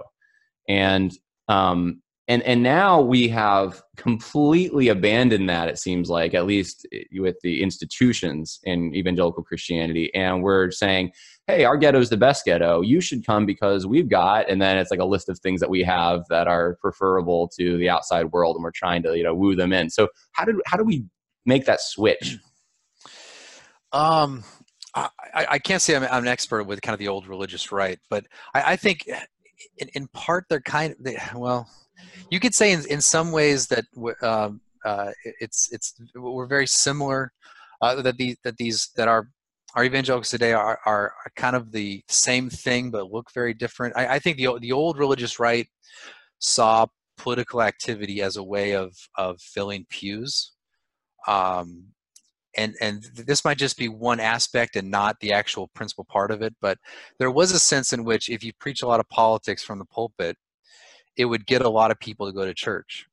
[0.68, 1.12] And
[1.48, 7.38] um and and now we have completely abandoned that it seems like at least with
[7.42, 10.14] the institutions in evangelical christianity.
[10.14, 11.12] And we're saying
[11.48, 12.82] hey our ghetto is the best ghetto.
[12.82, 15.70] You should come because we've got and then it's like a list of things that
[15.70, 19.34] we have that are preferable to the outside world and we're trying to you know
[19.34, 19.90] woo them in.
[19.90, 21.06] So how did how do we
[21.46, 22.38] make that switch?
[23.94, 24.44] Um,
[24.94, 28.00] I, I can't say I'm, I'm an expert with kind of the old religious right,
[28.10, 29.08] but I, I think
[29.78, 31.70] in, in part they're kind of they, well,
[32.30, 33.86] you could say in, in some ways that
[34.22, 37.32] um, uh, it's it's we're very similar.
[37.82, 39.30] Uh, that these that these that our
[39.76, 43.96] our evangelicals today are, are are kind of the same thing but look very different.
[43.96, 45.68] I, I think the the old religious right
[46.40, 50.52] saw political activity as a way of of filling pews.
[51.28, 51.88] Um,
[52.58, 56.42] and and this might just be one aspect and not the actual principal part of
[56.42, 56.78] it but
[57.20, 59.86] there was a sense in which if you preach a lot of politics from the
[59.86, 60.36] pulpit
[61.18, 63.08] it would get a lot of people to go to church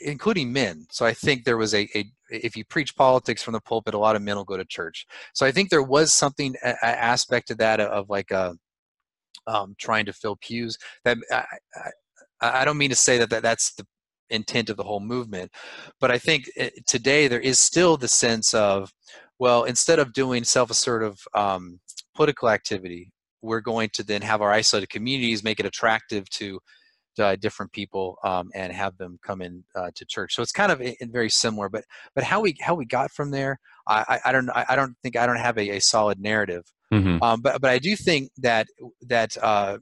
[0.00, 0.86] including men.
[0.90, 3.98] So i think there was a, a if you preach politics from the pulpit a
[3.98, 5.06] lot of men will go to church.
[5.34, 8.54] So i think there was something a, a aspect to that of like a
[9.46, 11.44] um, trying to fill pews that I,
[12.42, 13.86] I, I don't mean to say that, that that's the
[14.28, 15.50] intent of the whole movement
[16.00, 18.92] but i think eh, today there is still the sense of
[19.38, 21.80] well instead of doing self-assertive um,
[22.14, 26.60] political activity we're going to then have our isolated communities make it attractive to
[27.20, 30.72] uh, different people um, and have them come in uh, to church so it's kind
[30.72, 34.04] of i- i- very similar but but how we how we got from there i
[34.08, 37.22] i, I don't I, I don't think i don't have a, a solid narrative mm-hmm.
[37.22, 38.66] um, but but I do think that
[39.02, 39.78] that uh,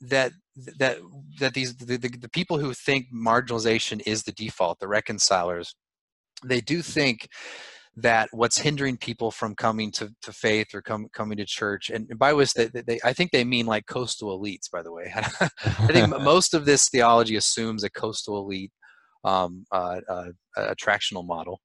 [0.00, 0.32] that
[0.78, 0.98] that
[1.40, 5.74] that these the, the, the people who think marginalization is the default, the reconcilers,
[6.44, 7.28] they do think
[7.96, 12.08] that what's hindering people from coming to, to faith or come, coming to church and
[12.18, 15.86] by which they, they i think they mean like coastal elites by the way i
[15.88, 18.72] think most of this theology assumes a coastal elite
[19.24, 21.60] um, uh, uh, attractional model.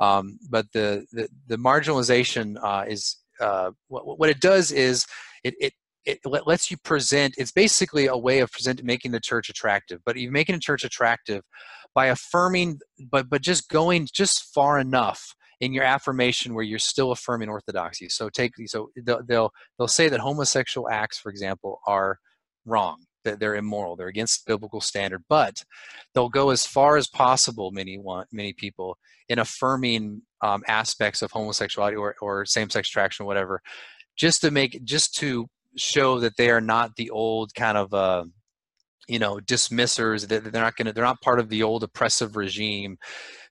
[0.00, 5.06] Um, but the, the, the marginalization uh, is uh, what, what, it does is
[5.44, 5.72] it, it,
[6.04, 7.34] it lets you present.
[7.38, 10.00] It's basically a way of present making the church attractive.
[10.04, 11.42] But you're making the church attractive
[11.94, 17.12] by affirming, but but just going just far enough in your affirmation where you're still
[17.12, 18.08] affirming orthodoxy.
[18.08, 22.18] So take so they'll they'll, they'll say that homosexual acts, for example, are
[22.64, 25.64] wrong that they're immoral they're against biblical standard but
[26.14, 28.96] they'll go as far as possible many want many people
[29.28, 33.60] in affirming um, aspects of homosexuality or, or same-sex attraction or whatever
[34.16, 38.24] just to make just to show that they are not the old kind of uh,
[39.08, 42.36] you know dismissers that they're not going to they're not part of the old oppressive
[42.36, 42.96] regime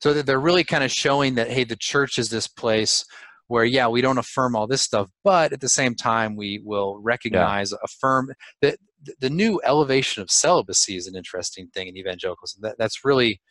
[0.02, 3.06] so that they're really kind of showing that hey the church is this place
[3.48, 7.00] where yeah we don't affirm all this stuff but at the same time we will
[7.02, 7.78] recognize yeah.
[7.84, 8.78] affirm that
[9.20, 12.62] the new elevation of celibacy is an interesting thing in evangelicalism.
[12.62, 13.42] That, that's really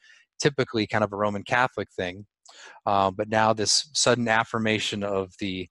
[0.41, 2.27] typically kind of a Roman Catholic thing.
[2.87, 5.69] Uh, but now this sudden affirmation of the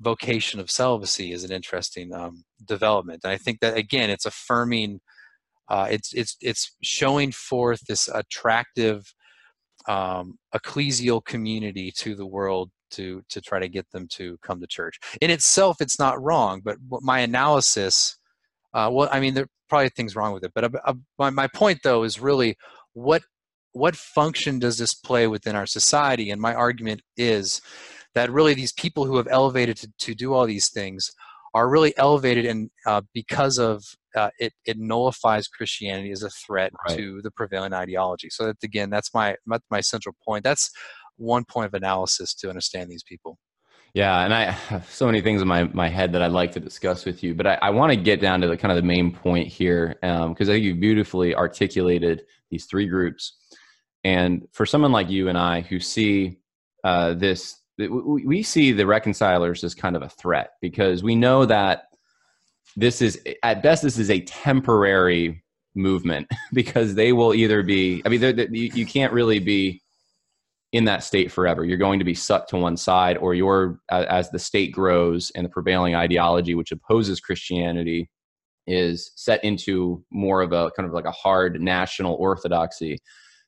[0.00, 3.20] vocation of celibacy is an interesting um, development.
[3.24, 5.00] And I think that again, it's affirming,
[5.68, 9.12] uh, it's it's it's showing forth this attractive
[9.86, 14.66] um, ecclesial community to the world to to try to get them to come to
[14.66, 14.98] church.
[15.20, 18.18] In itself, it's not wrong, but my analysis
[18.74, 21.30] uh, well, I mean, there are probably things wrong with it, but uh, uh, my,
[21.30, 22.56] my point though is really
[22.92, 23.22] what
[23.72, 26.30] what function does this play within our society?
[26.30, 27.60] And my argument is
[28.14, 31.12] that really these people who have elevated to, to do all these things
[31.54, 33.84] are really elevated and uh, because of
[34.16, 36.96] uh, it, it nullifies Christianity as a threat right.
[36.96, 38.30] to the prevailing ideology.
[38.30, 39.36] So that again, that's my
[39.70, 40.44] my central point.
[40.44, 40.70] That's
[41.16, 43.38] one point of analysis to understand these people.
[43.94, 46.60] Yeah, and I have so many things in my, my head that I'd like to
[46.60, 48.86] discuss with you, but I, I want to get down to the kind of the
[48.86, 53.36] main point here because um, I think you beautifully articulated these three groups.
[54.04, 56.38] And for someone like you and I who see
[56.84, 61.84] uh, this, we see the reconcilers as kind of a threat because we know that
[62.76, 68.08] this is, at best, this is a temporary movement because they will either be, I
[68.08, 69.80] mean, you, you can't really be
[70.72, 71.64] in that state forever.
[71.64, 75.44] You're going to be sucked to one side, or you're, as the state grows and
[75.44, 78.10] the prevailing ideology, which opposes Christianity,
[78.66, 82.98] is set into more of a kind of like a hard national orthodoxy.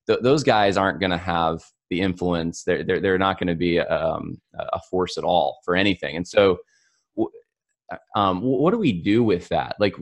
[0.07, 2.63] Th- those guys aren't going to have the influence.
[2.65, 6.17] They're, they're, they're not going to be um, a force at all for anything.
[6.17, 6.59] And so,
[8.15, 9.75] um, what do we do with that?
[9.81, 9.97] Like,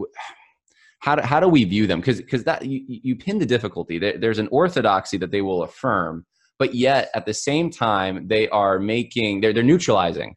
[1.00, 2.00] how do, how do we view them?
[2.00, 3.98] Because because that you, you pin the difficulty.
[3.98, 6.26] There's an orthodoxy that they will affirm
[6.58, 10.34] but yet at the same time they are making they're, they're neutralizing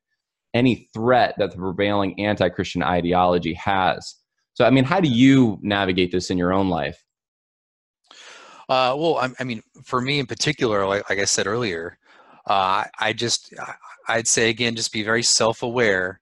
[0.53, 4.15] any threat that the prevailing anti-christian ideology has
[4.53, 7.03] so i mean how do you navigate this in your own life
[8.71, 11.97] uh, well I, I, mean for me in particular like, like i said earlier
[12.47, 13.53] uh, i just
[14.07, 16.21] i'd say again just be very self-aware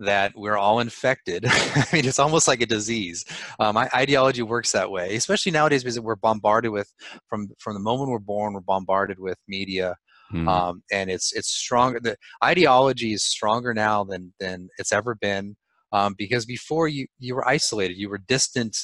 [0.00, 1.44] that we're all infected.
[1.48, 3.24] I mean, it's almost like a disease.
[3.58, 6.92] Um, my ideology works that way, especially nowadays because we're bombarded with
[7.28, 9.96] from from the moment we're born, we're bombarded with media,
[10.30, 10.48] hmm.
[10.48, 12.00] um, and it's it's stronger.
[12.00, 15.56] The ideology is stronger now than than it's ever been
[15.92, 18.76] um, because before you you were isolated, you were distant.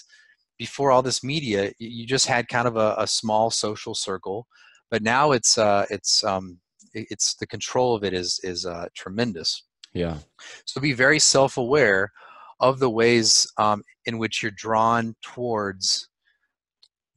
[0.59, 4.47] Before all this media, you just had kind of a, a small social circle,
[4.91, 6.59] but now it's uh, it's um,
[6.93, 9.65] it's the control of it is is uh, tremendous.
[9.93, 10.19] Yeah.
[10.65, 12.13] So be very self aware
[12.61, 16.09] of the ways um, in which you're drawn towards,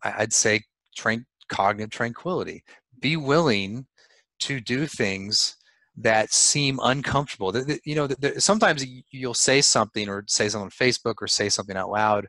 [0.04, 0.62] I'd say,
[0.97, 2.63] tran- cognitive tranquility.
[3.00, 3.86] Be willing
[4.39, 5.56] to do things
[5.95, 7.56] that seem uncomfortable.
[7.84, 11.89] You know, sometimes you'll say something or say something on Facebook or say something out
[11.89, 12.28] loud,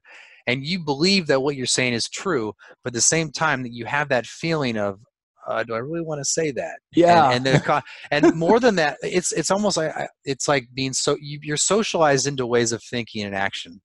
[0.49, 3.73] and you believe that what you're saying is true, but at the same time that
[3.73, 4.99] you have that feeling of,
[5.47, 6.79] uh, do I really want to say that?
[6.95, 7.31] Yeah.
[7.31, 9.93] And, and and more than that, it's it's almost like
[10.25, 13.81] it's like being so you, you're socialized into ways of thinking and action.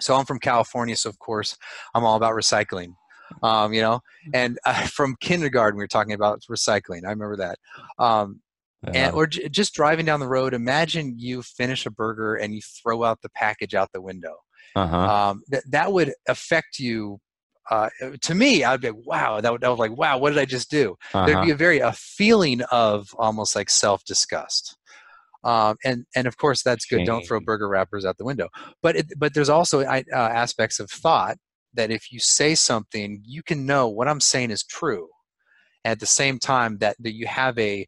[0.00, 1.56] So I'm from California, so of course
[1.94, 2.94] I'm all about recycling.
[3.42, 4.00] Um, you know,
[4.34, 7.04] and uh, from kindergarten we were talking about recycling.
[7.06, 7.58] I remember that.
[7.98, 8.40] Um,
[8.84, 9.06] yeah.
[9.06, 10.52] and or j- just driving down the road.
[10.52, 14.34] Imagine you finish a burger and you throw out the package out the window.
[14.74, 14.96] Uh-huh.
[14.96, 17.18] Um, that that would affect you
[17.70, 17.88] uh,
[18.20, 20.44] to me, I'd be like, wow, that would, I was like, wow, what did I
[20.44, 20.96] just do?
[21.14, 21.26] Uh-huh.
[21.26, 24.76] There'd be a very a feeling of almost like self disgust.
[25.44, 27.04] Um, and and of course that's good.
[27.04, 28.48] Don't throw burger wrappers out the window.
[28.80, 31.36] But it, but there's also uh, aspects of thought
[31.74, 35.08] that if you say something, you can know what I'm saying is true.
[35.84, 37.86] At the same time, that that you have a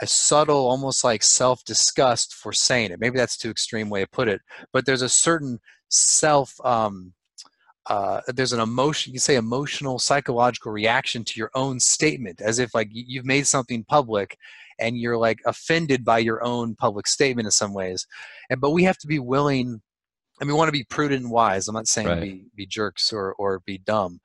[0.00, 3.00] a subtle, almost like self disgust for saying it.
[3.00, 4.40] Maybe that's too extreme way to put it,
[4.72, 5.58] but there's a certain
[5.92, 7.12] self um,
[7.86, 12.74] uh, there's an emotion you say emotional psychological reaction to your own statement as if
[12.74, 14.36] like you've made something public
[14.78, 18.06] and you're like offended by your own public statement in some ways
[18.50, 19.80] and but we have to be willing
[20.42, 21.68] and we want to be prudent and wise.
[21.68, 22.20] I'm not saying right.
[22.20, 24.18] be be jerks or or be dumb,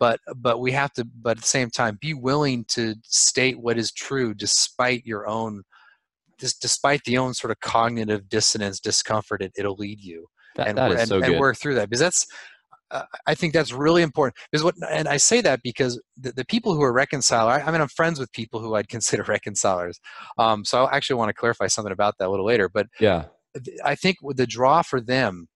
[0.00, 1.04] but but we have to.
[1.04, 5.62] But at the same time, be willing to state what is true, despite your own,
[6.40, 10.26] just despite the own sort of cognitive dissonance, discomfort it, it'll lead you,
[10.56, 12.26] that, and, that and, so and work through that because that's.
[12.92, 16.44] Uh, I think that's really important because what, and I say that because the, the
[16.44, 20.00] people who are reconciler, I, I, mean, I'm friends with people who I'd consider reconcilers.
[20.38, 22.68] Um, so I actually want to clarify something about that a little later.
[22.68, 23.26] But yeah,
[23.84, 25.46] I think the draw for them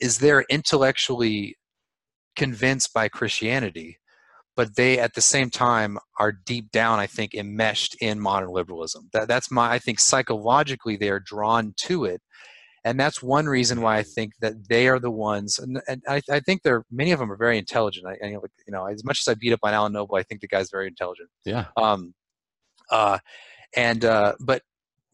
[0.00, 1.56] is they're intellectually
[2.36, 3.98] convinced by Christianity,
[4.54, 9.08] but they at the same time are deep down, I think, enmeshed in modern liberalism.
[9.12, 12.20] That, that's my, I think, psychologically they are drawn to it.
[12.86, 16.22] And that's one reason why I think that they are the ones, and, and I,
[16.30, 18.06] I, think they're many of them are very intelligent.
[18.06, 20.46] I, you know, as much as I beat up on Alan Noble, I think the
[20.46, 21.28] guy's very intelligent.
[21.44, 21.64] Yeah.
[21.76, 22.14] Um,
[22.92, 23.18] uh,
[23.76, 24.62] and uh, but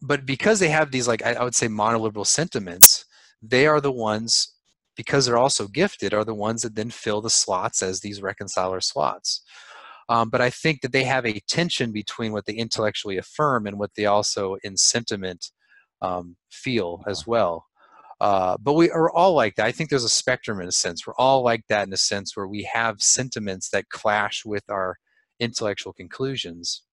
[0.03, 3.05] but because they have these like I, I would say monoliberal sentiments,
[3.41, 4.53] they are the ones
[4.95, 8.81] because they're also gifted, are the ones that then fill the slots as these reconciler
[8.81, 9.41] slots.
[10.09, 13.79] Um, but I think that they have a tension between what they intellectually affirm and
[13.79, 15.49] what they also in sentiment
[16.03, 17.65] um, feel as well.
[18.21, 19.65] Uh, but we are all like that.
[19.65, 21.05] I think there's a spectrum in a sense.
[21.05, 24.97] We're all like that in a sense where we have sentiments that clash with our
[25.39, 26.83] intellectual conclusions.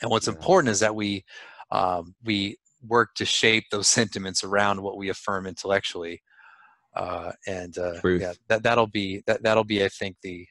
[0.00, 0.34] And what's yeah.
[0.34, 1.24] important is that we
[1.72, 6.22] um, we work to shape those sentiments around what we affirm intellectually
[6.96, 10.46] uh, and uh, yeah, that that'll be that that'll be I think the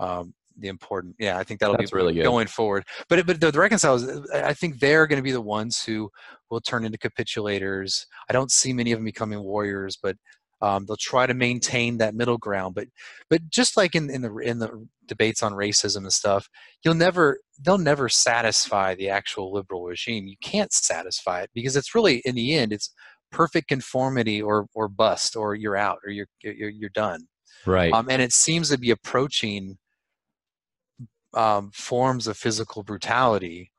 [0.00, 2.24] um, the important yeah I think that'll That's be really good.
[2.24, 2.84] going forward.
[3.08, 6.10] But but the, the reconcilers I think they're going to be the ones who
[6.50, 8.04] will turn into capitulators.
[8.28, 10.16] I don't see many of them becoming warriors, but
[10.60, 12.74] um, they'll try to maintain that middle ground.
[12.74, 12.88] But
[13.28, 16.48] but just like in, in the in the debates on racism and stuff,
[16.84, 20.26] you'll never they'll never satisfy the actual liberal regime.
[20.26, 22.92] You can't satisfy it because it's really in the end it's
[23.32, 27.20] perfect conformity or or bust or you're out or you're you're, you're done
[27.66, 29.76] right um, and it seems to be approaching
[31.34, 33.70] um, forms of physical brutality.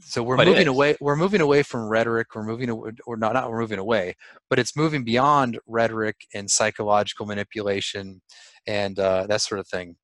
[0.00, 3.50] So we're but moving away we're moving away from rhetoric we're moving or not not
[3.50, 4.16] we're moving away
[4.48, 8.22] but it's moving beyond rhetoric and psychological manipulation
[8.66, 9.96] and uh, that sort of thing.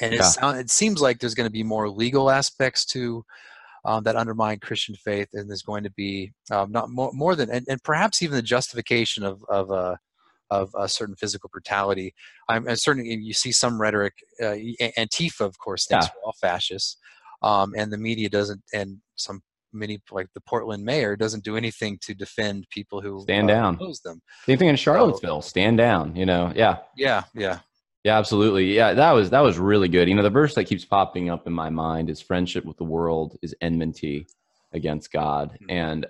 [0.00, 0.56] And yeah.
[0.58, 3.24] it seems like there's going to be more legal aspects to
[3.84, 7.50] um, that undermine Christian faith, and there's going to be um, not more, more than,
[7.50, 9.96] and, and, perhaps even the justification of of uh,
[10.50, 12.14] of a certain physical brutality.
[12.48, 14.14] I'm, I'm certainly you see some rhetoric.
[14.40, 14.56] Uh,
[14.98, 16.10] Antifa, of course, thinks yeah.
[16.16, 16.96] we're all fascists,
[17.42, 19.42] um, and the media doesn't, and some
[19.72, 23.74] many like the Portland mayor doesn't do anything to defend people who stand uh, down
[23.74, 24.20] oppose them.
[24.46, 25.42] Same thing in Charlottesville.
[25.42, 26.16] So, stand down.
[26.16, 27.60] You know, yeah, yeah, yeah.
[28.04, 28.72] Yeah, absolutely.
[28.72, 30.08] Yeah, that was that was really good.
[30.08, 32.84] You know, the verse that keeps popping up in my mind is friendship with the
[32.84, 34.28] world is enmity
[34.72, 35.50] against God.
[35.54, 35.70] Mm-hmm.
[35.70, 36.06] And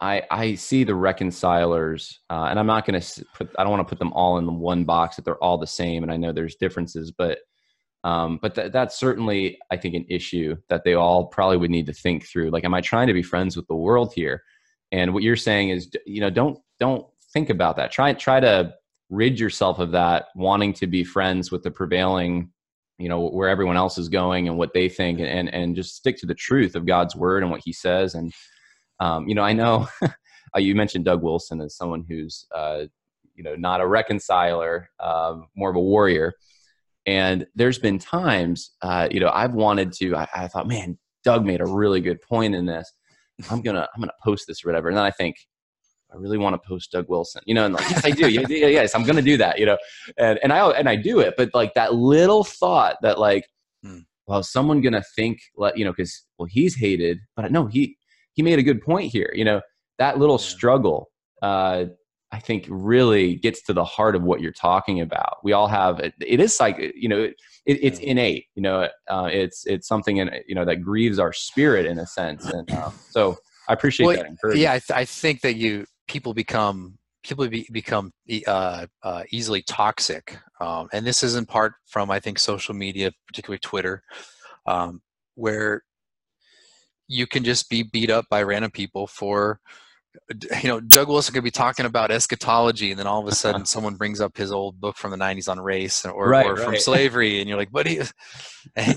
[0.00, 3.86] I I see the reconcilers, uh, and I'm not going to put I don't want
[3.86, 6.02] to put them all in one box that they're all the same.
[6.02, 7.38] And I know there's differences, but
[8.04, 11.86] um, but th- that's certainly I think an issue that they all probably would need
[11.86, 12.50] to think through.
[12.50, 14.42] Like, am I trying to be friends with the world here?
[14.92, 17.90] And what you're saying is, you know, don't don't think about that.
[17.90, 18.74] Try try to
[19.10, 22.50] rid yourself of that wanting to be friends with the prevailing
[22.98, 26.18] you know where everyone else is going and what they think and and just stick
[26.18, 28.32] to the truth of god's word and what he says and
[29.00, 32.84] um, you know i know uh, you mentioned doug wilson as someone who's uh,
[33.34, 36.34] you know not a reconciler uh, more of a warrior
[37.06, 41.44] and there's been times uh, you know i've wanted to I, I thought man doug
[41.44, 42.90] made a really good point in this
[43.50, 45.36] i'm gonna i'm gonna post this or whatever and then i think
[46.12, 48.28] I really want to post Doug Wilson, you know, and like, yes, I do.
[48.28, 49.76] yes, yes, I'm going to do that, you know,
[50.16, 51.34] and, and I, and I do it.
[51.36, 53.46] But like that little thought that like,
[53.82, 53.98] hmm.
[54.26, 55.40] well, someone going to think,
[55.74, 57.96] you know, cause well, he's hated, but no, he,
[58.38, 59.32] he made a good point here.
[59.34, 59.60] You know,
[59.98, 61.10] that little struggle,
[61.42, 61.86] uh,
[62.30, 65.38] I think really gets to the heart of what you're talking about.
[65.42, 67.34] We all have it, it is like you know it,
[67.66, 68.46] it's innate.
[68.54, 72.06] You know, uh, it's it's something in you know that grieves our spirit in a
[72.06, 73.36] sense, and um, so
[73.68, 74.56] I appreciate well, that.
[74.56, 78.12] Yeah, I, th- I, think that you people become people be, become
[78.46, 83.10] uh, uh, easily toxic, um, and this is in part from I think social media,
[83.26, 84.04] particularly Twitter,
[84.64, 85.02] um,
[85.34, 85.82] where
[87.08, 89.60] you can just be beat up by random people for
[90.62, 93.64] you know doug wilson could be talking about eschatology and then all of a sudden
[93.66, 96.64] someone brings up his old book from the 90s on race or, right, or right.
[96.64, 98.04] from slavery and you're like buddy you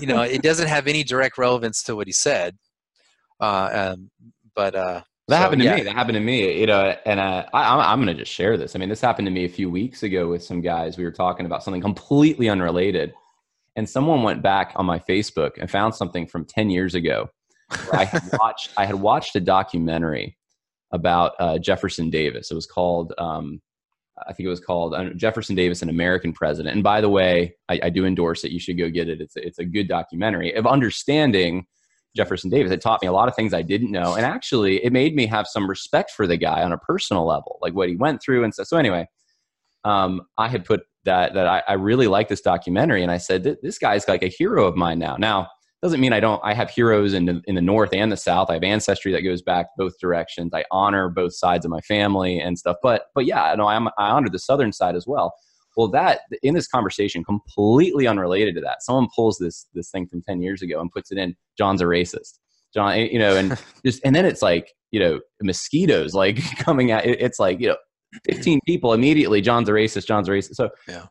[0.00, 2.56] you know it doesn't have any direct relevance to what he said
[3.42, 4.10] uh, um,
[4.54, 5.76] but uh, That So, happened to yeah.
[5.76, 5.82] me.
[5.82, 6.60] That happened to me.
[6.60, 8.74] You know, and uh, I, I'm, I'm going to just share this.
[8.74, 10.96] I mean, this happened to me a few weeks ago with some guys.
[10.96, 13.12] We were talking about something completely unrelated,
[13.76, 17.28] and someone went back on my Facebook and found something from 10 years ago.
[17.92, 18.70] I had watched.
[18.76, 20.36] I had watched a documentary
[20.92, 22.50] about uh, Jefferson Davis.
[22.50, 23.12] It was called.
[23.18, 23.60] Um,
[24.26, 26.74] I think it was called uh, Jefferson Davis, an American President.
[26.74, 28.52] And by the way, I, I do endorse it.
[28.52, 29.20] You should go get it.
[29.20, 31.66] It's a, it's a good documentary of understanding
[32.14, 32.70] Jefferson Davis.
[32.72, 35.26] It taught me a lot of things I didn't know, and actually, it made me
[35.26, 38.44] have some respect for the guy on a personal level, like what he went through
[38.44, 38.66] and stuff.
[38.66, 39.08] So anyway,
[39.84, 43.56] um, I had put that that I, I really like this documentary, and I said
[43.62, 45.16] this guy's like a hero of mine now.
[45.16, 45.48] Now
[45.82, 46.40] doesn't mean I don't.
[46.44, 48.50] I have heroes in the, in the north and the south.
[48.50, 50.52] I have ancestry that goes back both directions.
[50.54, 52.76] I honor both sides of my family and stuff.
[52.82, 55.34] But but yeah, no, I'm, I honor the southern side as well.
[55.76, 60.22] Well, that in this conversation, completely unrelated to that, someone pulls this this thing from
[60.22, 61.34] ten years ago and puts it in.
[61.58, 62.38] John's a racist.
[62.72, 67.04] John, you know, and just and then it's like you know mosquitoes like coming at.
[67.04, 67.76] It's like you know,
[68.24, 69.40] fifteen people immediately.
[69.40, 70.06] John's a racist.
[70.06, 70.54] John's a racist.
[70.54, 71.06] So Yeah.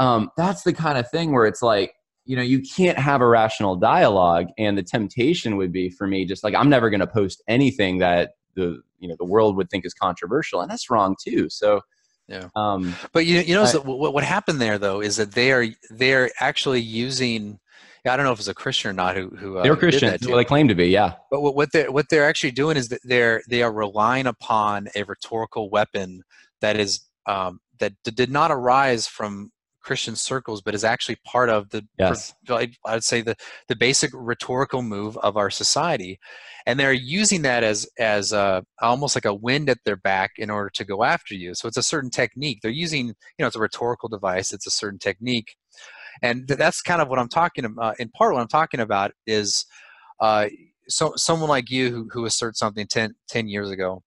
[0.00, 1.92] um, that's the kind of thing where it's like
[2.26, 6.24] you know you can't have a rational dialogue and the temptation would be for me
[6.24, 9.70] just like i'm never going to post anything that the you know the world would
[9.70, 11.80] think is controversial and that's wrong too so
[12.28, 12.48] Yeah.
[12.56, 15.52] um But you you know I- so what what happened there though is that they
[15.52, 17.58] are they're actually using.
[18.08, 19.80] I don't know if it's a Christian or not who who uh, they were did
[19.80, 22.52] christians that well they claim to be yeah But what what they're what they're actually
[22.52, 26.22] doing is that they're they are relying upon a rhetorical weapon
[26.60, 29.50] that is um, that d- did not arise from
[29.86, 33.36] Christian circles, but is actually part of the yes I- I'd say the
[33.68, 36.18] the basic rhetorical move of our society,
[36.66, 40.50] and they're using that as as uh, almost like a wind at their back in
[40.50, 41.54] order to go after you.
[41.54, 42.58] So it's a certain technique.
[42.62, 44.52] They're using you know it's a rhetorical device.
[44.52, 45.54] It's a certain technique,
[46.22, 48.00] and th- that's kind of what I'm talking about.
[48.00, 49.64] In part, what I'm talking about is
[50.20, 50.48] uh,
[50.88, 54.02] so someone like you who who asserts something 10, 10 years ago,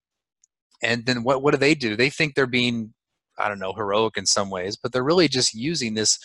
[0.84, 1.96] and then what what do they do?
[1.96, 2.94] They think they're being
[3.40, 6.20] I don't know heroic in some ways, but they're really just using this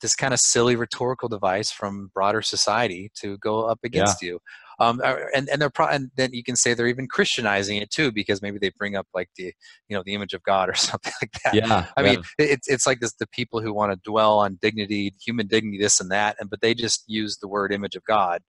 [0.00, 4.38] this kind of silly rhetorical device from broader society to go up against you.
[4.80, 7.90] Um, uh, and and they're pro- and then you can say they're even Christianizing it
[7.90, 9.52] too because maybe they bring up like the
[9.88, 11.54] you know the image of God or something like that.
[11.54, 12.10] yeah I yeah.
[12.10, 15.78] mean, it's it's like this the people who want to dwell on dignity, human dignity,
[15.78, 18.40] this and that, and but they just use the word image of God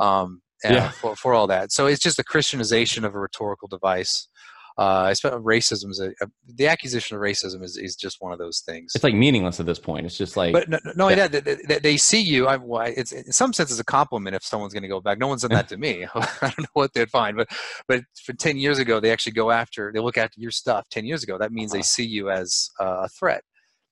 [0.00, 0.90] um, Yeah.
[0.90, 1.70] for for all that.
[1.72, 4.28] So it's just a Christianization of a rhetorical device.
[4.78, 8.32] Uh, I spent racism is a, a, the accusation of racism is, is just one
[8.32, 8.92] of those things.
[8.94, 11.26] it's like meaningless at this point it's just like But no, no, Yeah.
[11.26, 12.46] that they see you.
[12.46, 15.18] I, well, it's in some sense it's a compliment if someone's going to go back.
[15.18, 16.06] No one's done that to me.
[16.14, 17.48] I don't know what they'd find, but
[17.88, 19.90] but for ten years ago, they actually go after.
[19.92, 20.84] They look after your stuff.
[20.90, 21.82] Ten years ago, that means they Uh-huh.
[21.96, 23.42] see you as uh, a threat.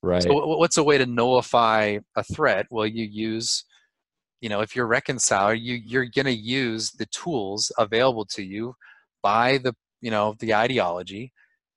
[0.03, 2.67] right So wh- what's a way to nullify a threat?
[2.71, 3.65] Well, you use,
[4.41, 8.75] you know, if you're reconciler, you you're going to use the tools available to you
[9.23, 9.75] by the
[10.07, 11.33] you know the ideology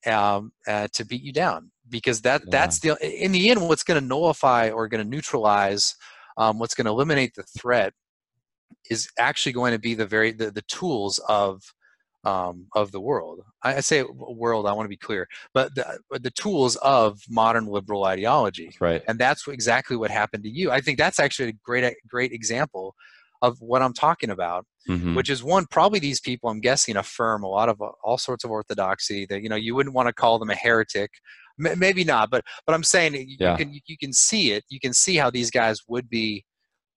[0.06, 2.52] um, uh, to beat you down because that Yeah.
[2.58, 2.90] that's the
[3.26, 5.96] in the end what's going to nullify or going to neutralize
[6.38, 7.92] um, what's going to eliminate the threat
[8.90, 11.64] is actually going to be the very the, the tools of
[12.24, 13.40] um, of the world.
[13.64, 14.04] I, I say
[14.44, 14.68] world.
[14.68, 15.28] I want to be clear,
[15.58, 15.86] but the,
[16.28, 20.50] the tools of modern liberal ideology, That's right and that's what, exactly what happened to
[20.60, 20.70] you.
[20.70, 22.94] I think that's actually a great great example
[23.42, 25.16] of what I'm talking about Mhm.
[25.16, 28.44] which is one probably these people i'm guessing affirm a lot of uh, all sorts
[28.44, 31.12] of orthodoxy that you know you wouldn't want to call them a heretic
[31.64, 33.52] M- maybe not but but i'm saying you, Yeah.
[33.52, 36.44] you can you, can see it you can see how these guys would be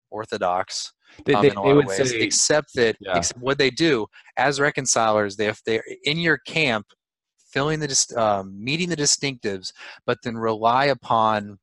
[0.09, 0.93] orthodox
[1.25, 3.17] they, um, they, in a they would of ways say except that Yeah.
[3.17, 4.05] except what they do
[4.37, 6.85] as reconcilers they if they're in your camp
[7.51, 9.73] filling the um, meeting the distinctives
[10.05, 11.57] but then rely upon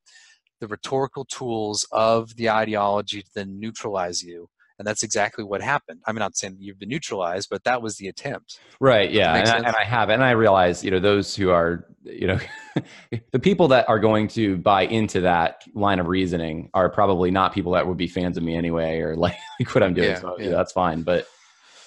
[0.60, 4.48] the rhetorical tools of the ideology to then neutralize you
[4.78, 8.08] and that's exactly what happened i'm not saying you've been neutralized but that was the
[8.08, 9.10] attempt Right.
[9.10, 9.34] Yeah.
[9.34, 12.38] And I, and I have, and I realize, you know, those who are, you know,
[13.32, 17.52] the people that are going to buy into that line of reasoning are probably not
[17.52, 20.10] people that would be fans of me anyway, or like, like what I'm doing.
[20.10, 20.50] Yeah, so yeah.
[20.50, 21.02] that's fine.
[21.02, 21.26] But,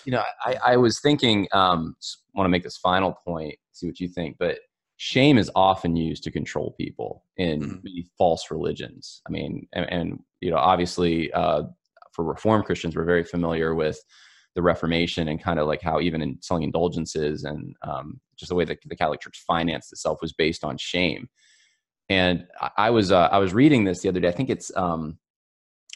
[0.03, 1.95] you know, I, I was thinking, um,
[2.33, 4.59] want to make this final point, see what you think, but
[4.97, 7.83] shame is often used to control people in Mhm.
[7.85, 9.21] many false religions.
[9.25, 11.63] I mean, and, and you know, obviously, uh,
[12.11, 13.99] for Reformed Christians, we're very familiar with
[14.55, 18.55] the Reformation and kind of like how even in selling indulgences and um, just the
[18.55, 21.29] way that the Catholic Church financed itself was based on shame.
[22.09, 22.45] And
[22.77, 24.27] I, was uh, I was reading this the other day.
[24.27, 25.17] I think it's um,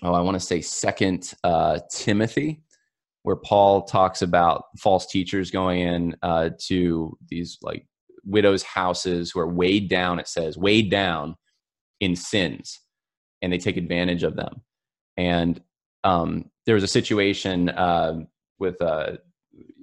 [0.02, 2.62] oh I want to say Second uh, Timothy,
[3.24, 7.86] where Paul talks about false teachers going in uh, to these like
[8.24, 10.20] widows' houses who are weighed down.
[10.20, 11.36] It says weighed down
[12.00, 12.80] in sins,
[13.42, 14.62] and they take advantage of them.
[15.18, 15.62] And
[16.06, 18.22] um, there was a situation uh,
[18.60, 19.18] with uh,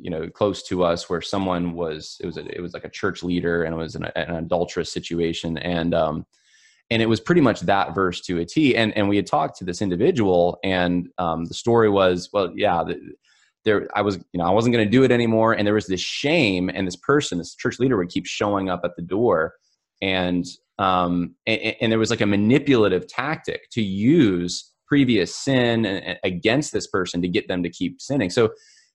[0.01, 2.91] you know close to us where someone was it was a, it was like a
[2.91, 5.59] church leader and it was an, an adulterous situation.
[5.59, 6.27] And um
[6.93, 8.77] and it was pretty much that verse to a T.
[8.77, 12.85] And and we had talked to this individual, and um, the story was, well, yeah,
[12.85, 13.01] the,
[13.65, 15.87] there I was, you know, I wasn't going to do it anymore, and there was
[15.87, 19.55] this shame, and this person, this church leader, would keep showing up at the door,
[20.03, 20.45] and
[20.79, 25.87] um, and, and there was like a manipulative tactic to use previous sin
[26.23, 28.29] against this person to get them to keep sinning.
[28.29, 28.51] So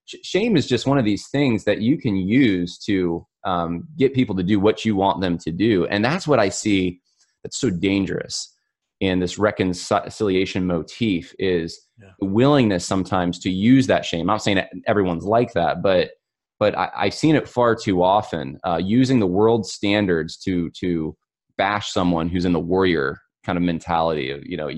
[0.06, 4.36] shame is just one of these things that you can use to um, get people
[4.36, 7.02] to do what you want them to do, and that's what I see
[7.42, 8.54] that's so dangerous
[9.00, 12.10] in this reconciliation motif is yeah.
[12.20, 14.22] the willingness sometimes to use that shame.
[14.22, 16.12] I'm not saying that everyone's like that, but
[16.60, 18.60] but I, have seen it far too often.
[18.64, 21.18] Uh, using the world standards to to
[21.58, 24.70] bash someone who's in the warrior kind of mentality of you know,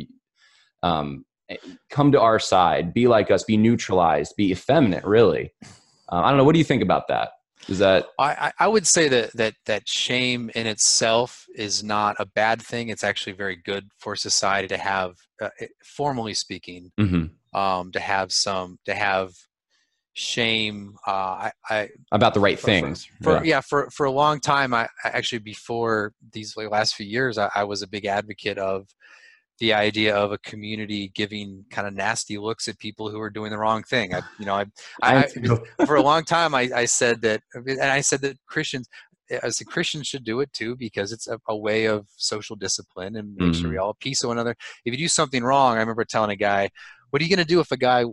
[0.84, 1.58] um, eh,
[1.90, 5.04] come to our side, be like us, be neutralized, be effeminate.
[5.04, 5.52] Really,
[6.12, 6.44] uh, I don't know.
[6.44, 7.30] What do you think about that?
[7.68, 12.26] Is that I, I would say that that that shame in itself is not a
[12.26, 12.90] bad thing.
[12.90, 15.50] It's actually very good for society to have, uh,
[15.84, 17.60] formally speaking, mm-hmm.
[17.60, 19.34] um, to have some to have
[20.14, 20.96] shame.
[21.06, 23.08] Uh, I, I, about the right for, things.
[23.22, 23.44] For, yeah.
[23.44, 23.62] yeah.
[23.62, 27.82] for for a long time, I actually before these like, last few years, I was
[27.82, 28.88] a big advocate of
[29.60, 33.52] the idea of a community giving kind of nasty looks at people who are doing
[33.52, 34.14] the wrong thing.
[34.16, 34.66] I, you know, I,
[35.02, 35.28] I,
[35.80, 38.88] I for a long time I, I said that, and I said that Christians,
[39.30, 43.16] as a Christian should do it too because it's a, a way of social discipline
[43.16, 43.62] and make mm-hmm.
[43.62, 44.56] sure we all peace one another.
[44.86, 46.70] If you do something wrong, I remember telling a guy,
[47.10, 48.06] "What are you going to do if a guy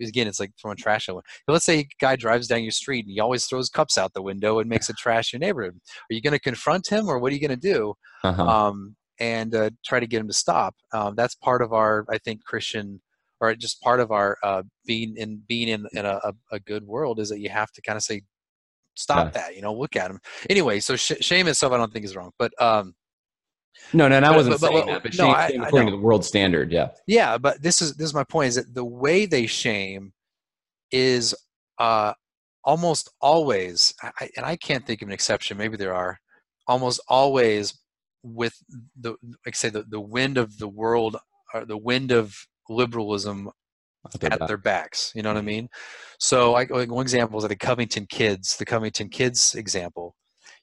[0.00, 0.28] again?
[0.28, 1.24] It's like throwing trash out.
[1.46, 4.22] Let's say a guy drives down your street and he always throws cups out the
[4.22, 5.78] window and makes a trash your neighborhood.
[6.10, 7.94] Are you going to confront him or what are you going to do?
[8.24, 8.42] Uh-huh.
[8.42, 10.74] Um, and uh, try to get them to stop.
[10.92, 13.00] Um, that's part of our, I think, Christian,
[13.40, 17.20] or just part of our uh, being in being in, in a, a, good world
[17.20, 18.22] is that you have to kind of say,
[18.94, 19.42] stop yeah.
[19.42, 19.56] that.
[19.56, 20.20] You know, look at him.
[20.48, 22.60] Anyway, so sh- shame itself, I don't think is wrong, but.
[22.60, 22.94] Um,
[23.92, 25.96] no, no, and I wasn't but, saying but, that, but no, shame, I, according to
[25.96, 26.88] the world standard, yeah.
[27.06, 30.12] Yeah, but this is this is my point: is that the way they shame
[30.90, 31.34] is
[31.78, 32.12] uh,
[32.64, 35.56] almost always, I, and I can't think of an exception.
[35.56, 36.18] Maybe there are.
[36.66, 37.80] Almost always
[38.22, 38.54] with
[38.98, 39.14] the
[39.46, 41.16] like say the, the wind of the world
[41.54, 42.34] or the wind of
[42.68, 43.50] liberalism
[44.22, 44.48] at back.
[44.48, 45.46] their backs you know what i mm-hmm.
[45.46, 45.68] mean
[46.18, 50.14] so I, like one example is like the covington kids the covington kids example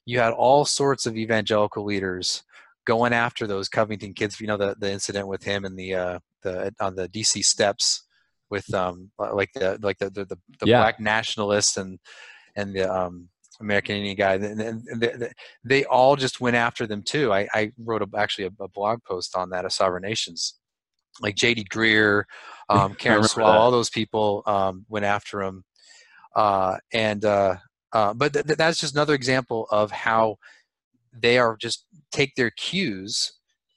[0.06, 2.42] you had all sorts of evangelical leaders
[2.86, 6.18] going after those covington kids you know the, the incident with him and the uh
[6.42, 8.04] the on the dc steps
[8.50, 10.80] with um like the like the the, the, the yeah.
[10.80, 11.98] black nationalists and
[12.56, 13.28] and the um
[13.60, 15.30] American Indian guy, and, they,
[15.64, 17.32] they, all just went after them too.
[17.32, 20.54] I, I wrote a, actually a, a, blog post on that of sovereign nations,
[21.20, 21.64] like J.D.
[21.64, 22.24] Greear,
[22.68, 25.64] um, Karen Swallow, all those people um, went after him,
[26.36, 27.56] uh, and uh,
[27.92, 30.36] uh, but th- that's just another example of how
[31.12, 33.32] they are just take their cues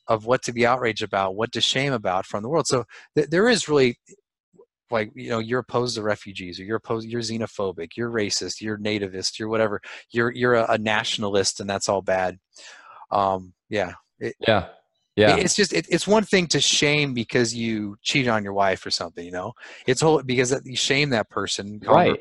[0.07, 2.67] of what to be outraged about, what to shame about from the world.
[2.67, 2.83] So
[3.15, 3.97] th- there is really
[4.91, 8.77] like you know you're opposed to refugees or you're opposed you're xenophobic you're racist you're
[8.77, 9.81] nativist you're whatever
[10.11, 12.37] you're you're a, a nationalist and that's all bad.
[13.11, 14.67] Um yeah it, yeah
[15.15, 15.35] yeah.
[15.35, 18.91] it's just it, it's one thing to shame because you cheated on your wife or
[18.91, 19.53] something you know?
[19.85, 22.17] It's whole because you shame that person right.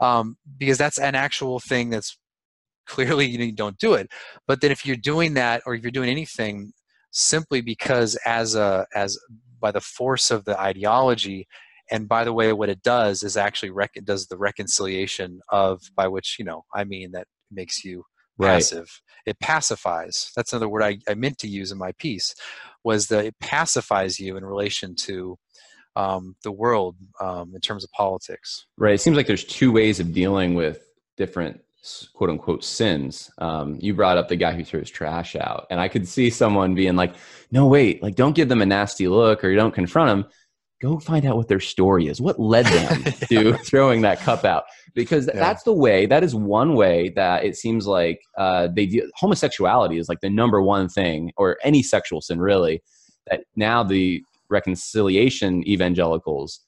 [0.00, 2.18] um because that's an actual thing that's
[2.86, 4.10] clearly you, know, you don't do it.
[4.46, 6.72] But then if you're doing that or if you're doing anything
[7.10, 9.18] simply because as a as
[9.60, 11.46] by the force of the ideology
[11.90, 16.06] and by the way what it does is actually rec- does the reconciliation of by
[16.08, 18.04] which you know i mean that makes you
[18.40, 19.00] passive.
[19.26, 19.32] Right.
[19.32, 20.30] it pacifies.
[20.36, 22.34] That's another word I, I meant to use in my piece
[22.84, 25.36] was that it pacifies you in relation to
[25.96, 28.66] um, the world um, in terms of politics.
[28.76, 28.94] Right.
[28.94, 30.84] It seems like there's two ways of dealing with
[31.16, 31.60] different
[32.12, 33.30] quote unquote sins.
[33.38, 36.74] Um, you brought up the guy who throws trash out and i could see someone
[36.74, 37.14] being like
[37.50, 40.30] no wait like don't give them a nasty look or you don't confront them
[40.80, 42.20] go find out what their story is.
[42.20, 43.42] What led them yeah.
[43.42, 44.64] to throwing that cup out?
[44.94, 45.34] Because yeah.
[45.34, 46.06] that's the way.
[46.06, 49.10] That is one way that it seems like uh, they do.
[49.16, 52.82] Homosexuality is like the number one thing, or any sexual sin really.
[53.30, 56.60] That now the reconciliation evangelicals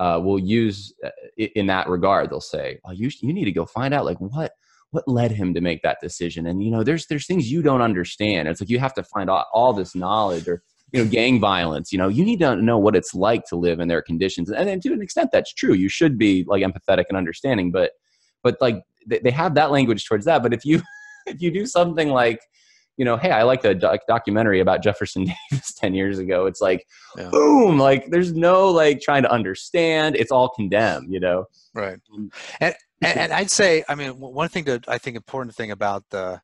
[0.00, 2.30] uh, will use uh, in that regard.
[2.30, 4.52] They'll say, "Oh, you you need to go find out like what."
[4.90, 6.46] What led him to make that decision?
[6.46, 8.48] And you know, there's there's things you don't understand.
[8.48, 10.62] It's like you have to find out all this knowledge, or
[10.92, 13.80] you know gang violence you know you need to know what it's like to live
[13.80, 17.04] in their conditions and, and to an extent that's true you should be like empathetic
[17.08, 17.92] and understanding but
[18.42, 20.82] but like they, they have that language towards that but if you
[21.26, 22.40] if you do something like
[22.98, 26.46] you know, hey, I like a doc- documentary about Jefferson Davis 10 years ago.
[26.46, 26.84] It's like,
[27.16, 27.30] yeah.
[27.30, 30.16] boom, like there's no like trying to understand.
[30.16, 31.46] It's all condemned, you know?
[31.74, 31.98] Right.
[32.60, 36.04] And, and, and I'd say, I mean, one thing that I think important thing about
[36.10, 36.40] the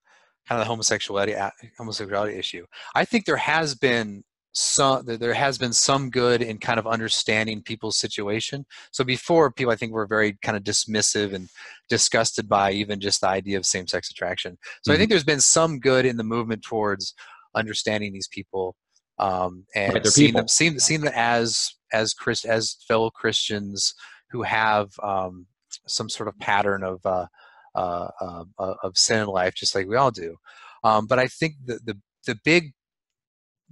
[0.49, 1.35] kind of the homosexuality,
[1.77, 4.23] homosexuality issue, I think there has been
[4.55, 9.73] some there has been some good in kind of understanding people's situation so before people
[9.73, 11.49] i think were very kind of dismissive and
[11.89, 14.95] disgusted by even just the idea of same-sex attraction so mm-hmm.
[14.95, 17.15] i think there's been some good in the movement towards
[17.57, 18.77] understanding these people
[19.19, 20.43] um, and right, seeing people.
[20.43, 23.93] them seeing, seeing them as as Christ, as fellow christians
[24.31, 25.47] who have um,
[25.89, 27.27] some sort of pattern of uh,
[27.75, 30.37] uh, uh, of sin in life just like we all do
[30.85, 32.73] um, but i think the, the the big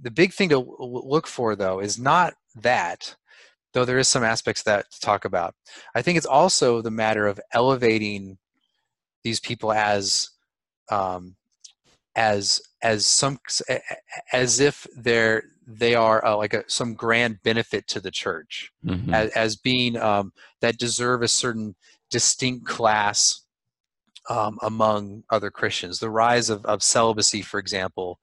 [0.03, 3.15] the big thing to look for though is not that
[3.73, 5.55] though there is some aspects that to talk about
[5.95, 8.37] i think it's also the matter of elevating
[9.23, 10.29] these people as
[10.91, 11.35] um,
[12.15, 13.39] as as some
[14.31, 19.13] as if they're they are uh, like a, some grand benefit to the church mm-hmm.
[19.13, 21.73] as, as being um, that deserve a certain
[22.11, 23.45] distinct class
[24.29, 28.19] um, among other christians the rise of, of celibacy for example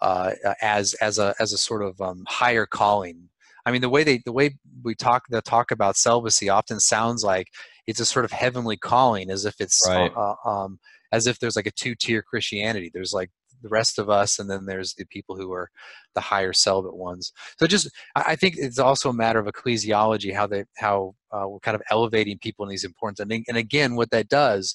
[0.00, 0.32] uh,
[0.62, 3.28] as as a as a sort of um, higher calling.
[3.66, 7.24] I mean, the way they the way we talk the talk about celibacy often sounds
[7.24, 7.48] like
[7.86, 10.12] it's a sort of heavenly calling, as if it's right.
[10.16, 10.78] uh, um,
[11.12, 12.90] as if there's like a two tier Christianity.
[12.92, 13.30] There's like
[13.62, 15.68] the rest of us, and then there's the people who are
[16.14, 17.32] the higher celibate ones.
[17.58, 21.60] So just I think it's also a matter of ecclesiology how they how uh, we're
[21.60, 24.74] kind of elevating people in these important and, and again what that does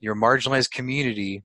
[0.00, 1.42] your marginalized community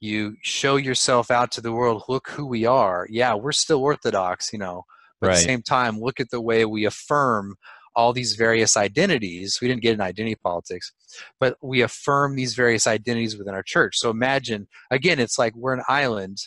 [0.00, 4.52] you show yourself out to the world look who we are yeah we're still orthodox
[4.52, 4.82] you know
[5.20, 5.36] but right.
[5.36, 7.54] at the same time look at the way we affirm
[7.94, 10.92] all these various identities we didn't get in identity politics
[11.40, 15.74] but we affirm these various identities within our church so imagine again it's like we're
[15.74, 16.38] an island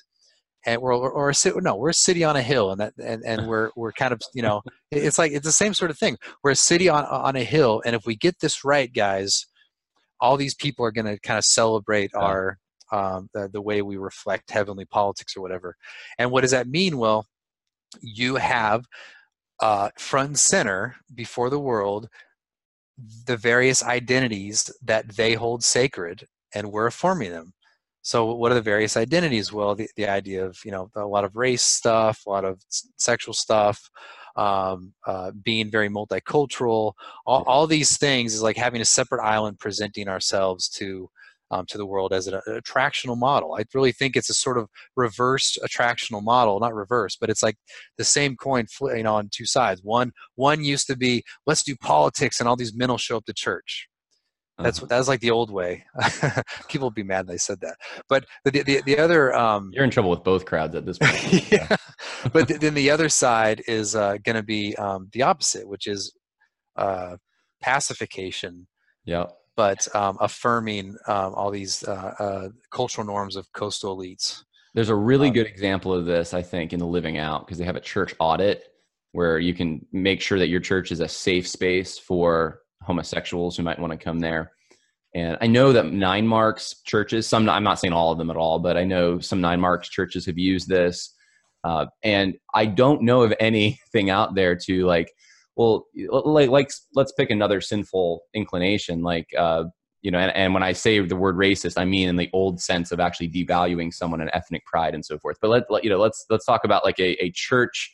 [0.65, 2.93] and we're or, or a city no we're a city on a hill and that
[3.03, 5.97] and, and we're we're kind of you know it's like it's the same sort of
[5.97, 9.47] thing we're a city on on a hill and if we get this right guys
[10.21, 12.21] all these people are going to kind of celebrate yeah.
[12.21, 12.57] our
[12.91, 15.75] um, the, the way we reflect heavenly politics or whatever.
[16.17, 16.97] And what does that mean?
[16.97, 17.25] Well,
[18.01, 18.85] you have
[19.59, 22.09] uh, front and center before the world
[23.25, 27.53] the various identities that they hold sacred, and we're affirming them.
[28.01, 29.53] So, what are the various identities?
[29.53, 32.61] Well, the, the idea of you know a lot of race stuff, a lot of
[32.97, 33.89] sexual stuff,
[34.35, 36.93] um, uh, being very multicultural,
[37.25, 41.09] all, all these things is like having a separate island presenting ourselves to
[41.51, 43.55] um, to the world as an, an, attractional model.
[43.55, 47.57] I really think it's a sort of reversed attractional model, not reverse, but it's like
[47.97, 49.81] the same coin, you know, on two sides.
[49.83, 53.25] One one used to be let's do politics, and all these men will show up
[53.25, 53.87] to church.
[54.57, 54.87] That's uh-huh.
[54.89, 55.85] that's like the old way.
[56.69, 57.77] People will be mad they said that.
[58.09, 61.51] But the the, the other um, you're in trouble with both crowds at this point.
[61.51, 61.75] yeah.
[62.33, 66.13] but then the other side is uh, going to be um, the opposite, which is
[66.75, 67.15] uh,
[67.61, 68.67] pacification.
[69.05, 69.27] Yeah
[69.59, 74.41] but um, affirming um, all these uh, uh, cultural norms of coastal elites.
[74.73, 77.57] There's a really um, good example of this, I think, in the Living Out because
[77.57, 78.63] they have a church audit
[79.11, 83.63] where you can make sure that your church is a safe space for homosexuals who
[83.63, 84.53] might want to come there.
[85.13, 88.37] And I know that Nine Marks churches, some I'm not saying all of them at
[88.37, 91.13] all, but I know some Nine Marks churches have used this.
[91.65, 95.11] Uh, and I don't know of anything out there to like
[95.59, 95.85] well
[96.25, 99.65] like, like let's pick another sinful inclination like uh,
[100.01, 102.61] you know and, and when i say the word racist i mean in the old
[102.61, 105.37] sense of actually devaluing someone and ethnic pride and so forth.
[105.41, 107.93] But let, let you know let's let's talk about like a, a church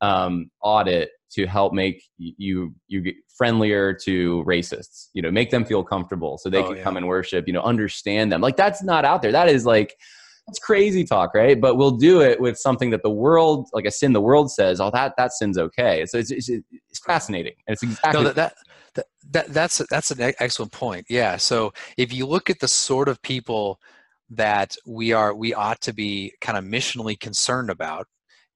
[0.00, 5.64] um, audit to help make you you get friendlier to racists you know make them
[5.64, 6.82] feel comfortable so they oh, can yeah.
[6.82, 8.40] come and worship you know understand them.
[8.40, 9.32] Like that's not out there.
[9.32, 9.96] That is like
[10.50, 11.58] it's crazy talk, right?
[11.60, 14.80] But we'll do it with something that the world, like a sin the world says,
[14.80, 16.04] oh, that that sin's okay.
[16.06, 17.54] So it's, it's, it's fascinating.
[17.66, 18.54] And it's exactly no, that,
[18.94, 21.06] that, that, that's that's an excellent point.
[21.08, 21.36] Yeah.
[21.36, 23.80] So if you look at the sort of people
[24.30, 28.06] that we are we ought to be kind of missionally concerned about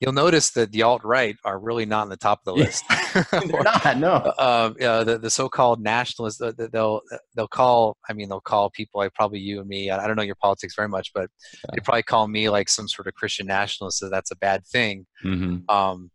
[0.00, 2.84] you'll notice that the alt right are really not in the top of the list.
[3.30, 3.98] They're not.
[3.98, 4.14] No.
[4.14, 7.00] Uh, uh, the, the so-called nationalists, uh, they'll
[7.34, 7.96] they'll call.
[8.08, 9.90] I mean, they'll call people like probably you and me.
[9.90, 11.30] I don't know your politics very much, but
[11.72, 13.98] they probably call me like some sort of Christian nationalist.
[13.98, 15.06] So that's a bad thing.
[15.24, 15.68] Mm-hmm.
[15.74, 16.10] Um,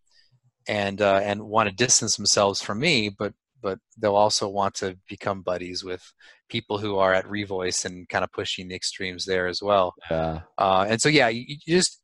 [0.68, 4.98] and uh, and want to distance themselves from me, but but they'll also want to
[5.08, 6.02] become buddies with
[6.50, 9.94] people who are at Revoice and kind of pushing the extremes there as well.
[10.10, 10.42] Yeah.
[10.58, 12.02] Uh, and so yeah, you, you just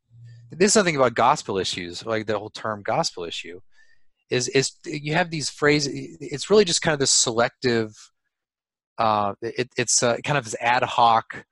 [0.57, 3.59] this is something about gospel issues, like the whole term gospel issue,
[4.29, 6.17] is is you have these phrases.
[6.19, 7.93] It's really just kind of this selective.
[8.97, 11.45] Uh, it, it's uh, kind of this ad hoc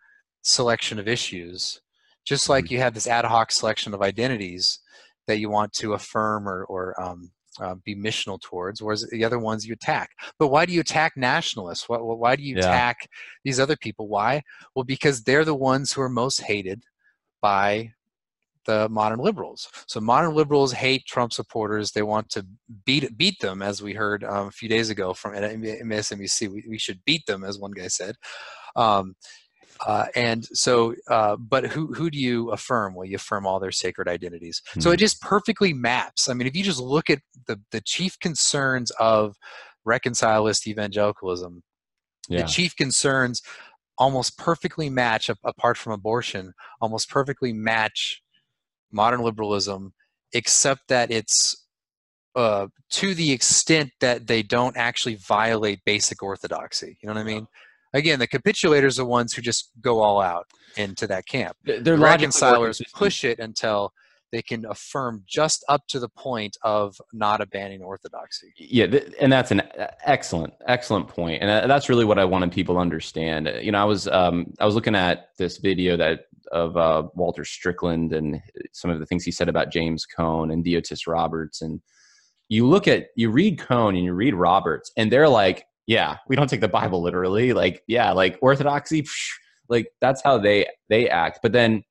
[0.44, 1.82] selection of issues
[2.26, 4.80] just like you have this ad hoc selection of identities
[5.28, 9.40] that you want to affirm or, or um, uh, be missional towards, whereas the other
[9.40, 10.10] ones you attack.
[10.40, 11.88] But why do you attack nationalists?
[11.88, 12.62] Why, why do you yeah.
[12.62, 12.98] attack
[13.44, 14.08] these other people?
[14.08, 14.42] Why?
[14.76, 16.84] Well, because they're the ones who are most hated
[17.42, 17.92] by
[18.66, 19.70] the modern liberals.
[19.88, 21.92] So modern liberals hate Trump supporters.
[21.92, 22.46] They want to
[22.86, 26.50] beat beat them, as we heard um, a few days ago from MSNBC.
[26.50, 28.16] We, we should beat them, as one guy said.
[28.76, 29.16] Um,
[29.86, 32.96] uh, and so, uh, but who who do you affirm?
[32.96, 34.62] Well, you affirm all their sacred identities.
[34.70, 34.82] Mm-hmm.
[34.82, 35.00] So it hmm.
[35.00, 36.30] just perfectly maps.
[36.30, 39.36] I mean, if you just look at the the chief concerns of
[39.86, 41.64] reconcilist evangelicalism,
[42.30, 42.44] yeah.
[42.44, 43.42] the chief concerns
[43.98, 48.23] almost perfectly match, apart from abortion, almost perfectly match
[48.94, 49.94] modern liberalism,
[50.34, 51.68] except that it's
[52.36, 56.98] uh, to the extent that they don't actually violate basic orthodoxy.
[57.02, 57.48] You know what I mean?
[57.94, 61.56] Again, the capitulators are the ones who just go all out into that camp.
[61.64, 63.94] They're the reconcilers push it until
[64.34, 68.52] they can affirm just up to the point of not abandoning orthodoxy.
[68.58, 68.88] Yeah,
[69.22, 69.62] and that's an
[70.04, 71.44] excellent, excellent point.
[71.44, 73.48] and uh, that's really what I wanted people to understand.
[73.62, 76.22] You know, I was um, I was looking at this video that
[76.52, 78.42] of uh, Walter Strickland and
[78.74, 81.80] some of the things he said about James Cone and Deotis Roberts, and
[82.50, 86.36] you look at you read Cone and you read Roberts, and they're like, yeah, we
[86.36, 89.30] don't take the Bible literally, like yeah, like orthodoxy, psh,
[89.70, 91.84] like that's how they they act, but then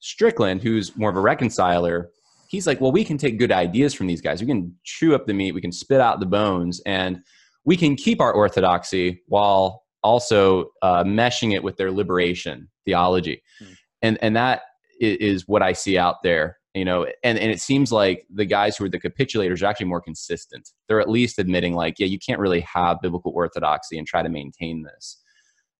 [0.00, 2.10] Strickland, who's more of a reconciler,
[2.48, 4.40] he's like, well, we can take good ideas from these guys.
[4.40, 7.20] We can chew up the meat, we can spit out the bones, and
[7.64, 13.42] we can keep our orthodoxy while also uh, meshing it with their liberation theology.
[13.58, 13.72] Hmm.
[14.02, 14.62] And and that
[15.00, 16.58] is what I see out there.
[16.74, 19.86] You know, and, and it seems like the guys who are the capitulators are actually
[19.86, 20.68] more consistent.
[20.86, 24.28] They're at least admitting, like, yeah, you can't really have biblical orthodoxy and try to
[24.28, 25.20] maintain this.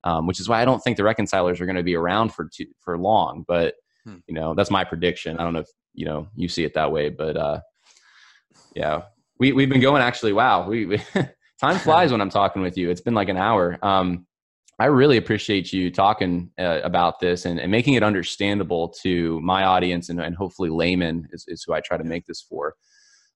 [0.02, 2.48] Um, which is why I don't think the reconcilers are going to be around for
[2.52, 3.44] too, for long.
[3.46, 3.74] But
[4.08, 4.16] Hmm.
[4.26, 5.36] You know, that's my prediction.
[5.38, 7.60] I don't know if you know you see it that way, but uh,
[8.74, 9.02] yeah,
[9.38, 10.32] we we've been going actually.
[10.32, 10.98] Wow, we, we
[11.60, 12.90] time flies when I'm talking with you.
[12.90, 13.78] It's been like an hour.
[13.82, 14.26] Um,
[14.78, 19.64] I really appreciate you talking uh, about this and, and, making it understandable to my
[19.64, 22.76] audience and, and hopefully laymen is, is, who I try to make this for.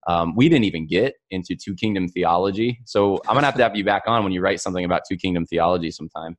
[0.07, 3.77] Um, we didn't even get into two kingdom theology, so I'm gonna have to have
[3.77, 6.37] you back on when you write something about two kingdom theology sometime.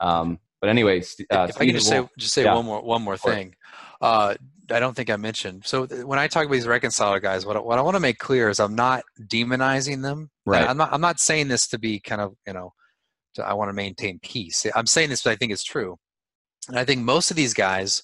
[0.00, 1.00] Um, but anyway,
[1.30, 2.54] uh, if I can just say just say yeah.
[2.54, 3.54] one more one more thing.
[4.00, 4.34] Uh,
[4.70, 5.64] I don't think I mentioned.
[5.64, 8.00] So th- when I talk about these reconciler guys, what I, what I want to
[8.00, 10.30] make clear is I'm not demonizing them.
[10.44, 10.68] Right.
[10.68, 12.72] I'm not I'm not saying this to be kind of you know,
[13.34, 14.66] to, I want to maintain peace.
[14.74, 15.96] I'm saying this, but I think it's true.
[16.68, 18.02] And I think most of these guys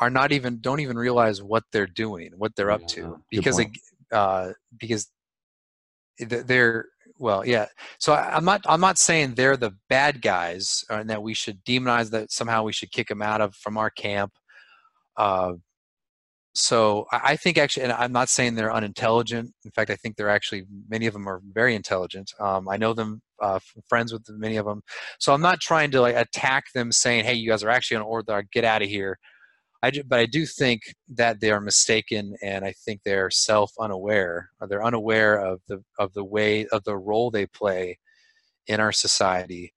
[0.00, 3.58] are not even don't even realize what they're doing, what they're up yeah, to, because
[3.58, 3.68] it,
[4.12, 5.10] uh, because
[6.18, 6.86] they're
[7.20, 7.66] well yeah.
[7.98, 11.34] So I, am not i'm not saying they're the bad guys uh, and that we
[11.34, 14.32] should demonize that somehow we should kick them out of from our camp.
[15.16, 15.52] Uh,
[16.54, 19.52] so I, think actually and i'm not saying they're unintelligent.
[19.64, 22.32] In fact i think they're actually many of them are very intelligent.
[22.40, 24.82] Um, i know them uh, friends with many of them
[25.18, 28.02] so i'm not trying to like attack them saying hey you guys are actually on
[28.02, 29.18] order get out of here
[29.82, 34.50] I do, but I do think that they are mistaken, and I think they're self-unaware.
[34.68, 37.98] They're unaware of the of the way of the role they play
[38.66, 39.72] in our society.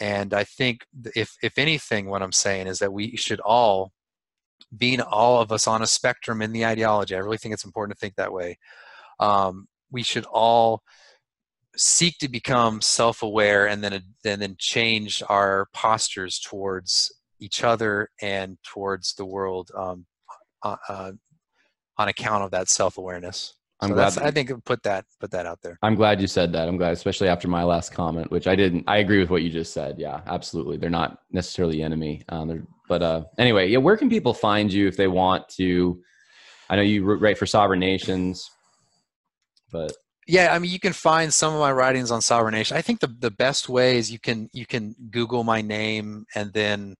[0.00, 0.86] And I think
[1.16, 3.92] if if anything, what I'm saying is that we should all,
[4.76, 7.96] being all of us on a spectrum in the ideology, I really think it's important
[7.96, 8.58] to think that way.
[9.18, 10.82] Um, we should all
[11.76, 13.92] seek to become self-aware and then
[14.24, 20.06] and then change our postures towards each other and towards the world um,
[20.62, 21.12] uh,
[21.98, 23.54] on account of that self-awareness.
[23.82, 24.18] I'm so glad.
[24.18, 25.78] I think put that put that out there.
[25.82, 26.68] I'm glad you said that.
[26.68, 28.84] I'm glad, especially after my last comment, which I didn't.
[28.86, 29.98] I agree with what you just said.
[29.98, 30.76] Yeah, absolutely.
[30.76, 32.22] They're not necessarily enemy.
[32.28, 33.78] Um, but uh, anyway, yeah.
[33.78, 35.98] Where can people find you if they want to?
[36.68, 38.50] I know you write for Sovereign Nations,
[39.72, 39.92] but
[40.26, 42.76] yeah, I mean, you can find some of my writings on Sovereign Nation.
[42.76, 46.52] I think the the best way is you can you can Google my name and
[46.52, 46.96] then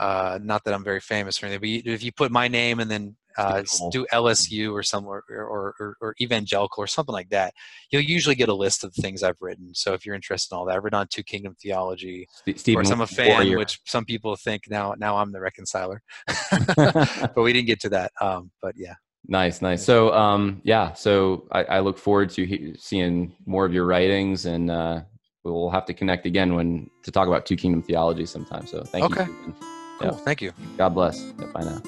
[0.00, 2.90] uh, not that I'm very famous or anything, but if you put my name and
[2.90, 7.54] then uh, do LSU or somewhere or, or, or, evangelical or something like that,
[7.90, 9.74] you'll usually get a list of the things I've written.
[9.74, 12.26] So if you're interested in all that, I've written on two kingdom theology.
[12.56, 13.58] Stephen, of I'm a fan, Warrior.
[13.58, 16.02] which some people think now now I'm the reconciler,
[16.76, 18.12] but we didn't get to that.
[18.20, 18.94] Um, but yeah.
[19.28, 19.84] Nice, nice.
[19.84, 24.46] So, um, yeah, so I, I look forward to he- seeing more of your writings,
[24.46, 25.02] and uh,
[25.44, 28.66] we'll have to connect again when to talk about two kingdom theology sometime.
[28.66, 29.26] So, thank okay.
[29.26, 29.54] you.
[29.58, 29.79] Okay.
[30.00, 30.12] Cool.
[30.12, 30.16] Yeah.
[30.24, 30.52] Thank you.
[30.78, 31.22] God bless.
[31.38, 31.82] Yeah, bye now.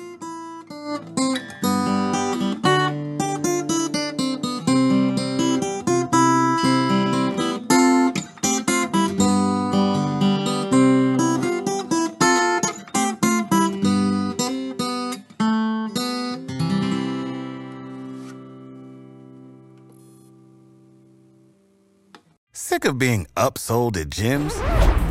[22.53, 24.82] Sick of being upsold at gyms?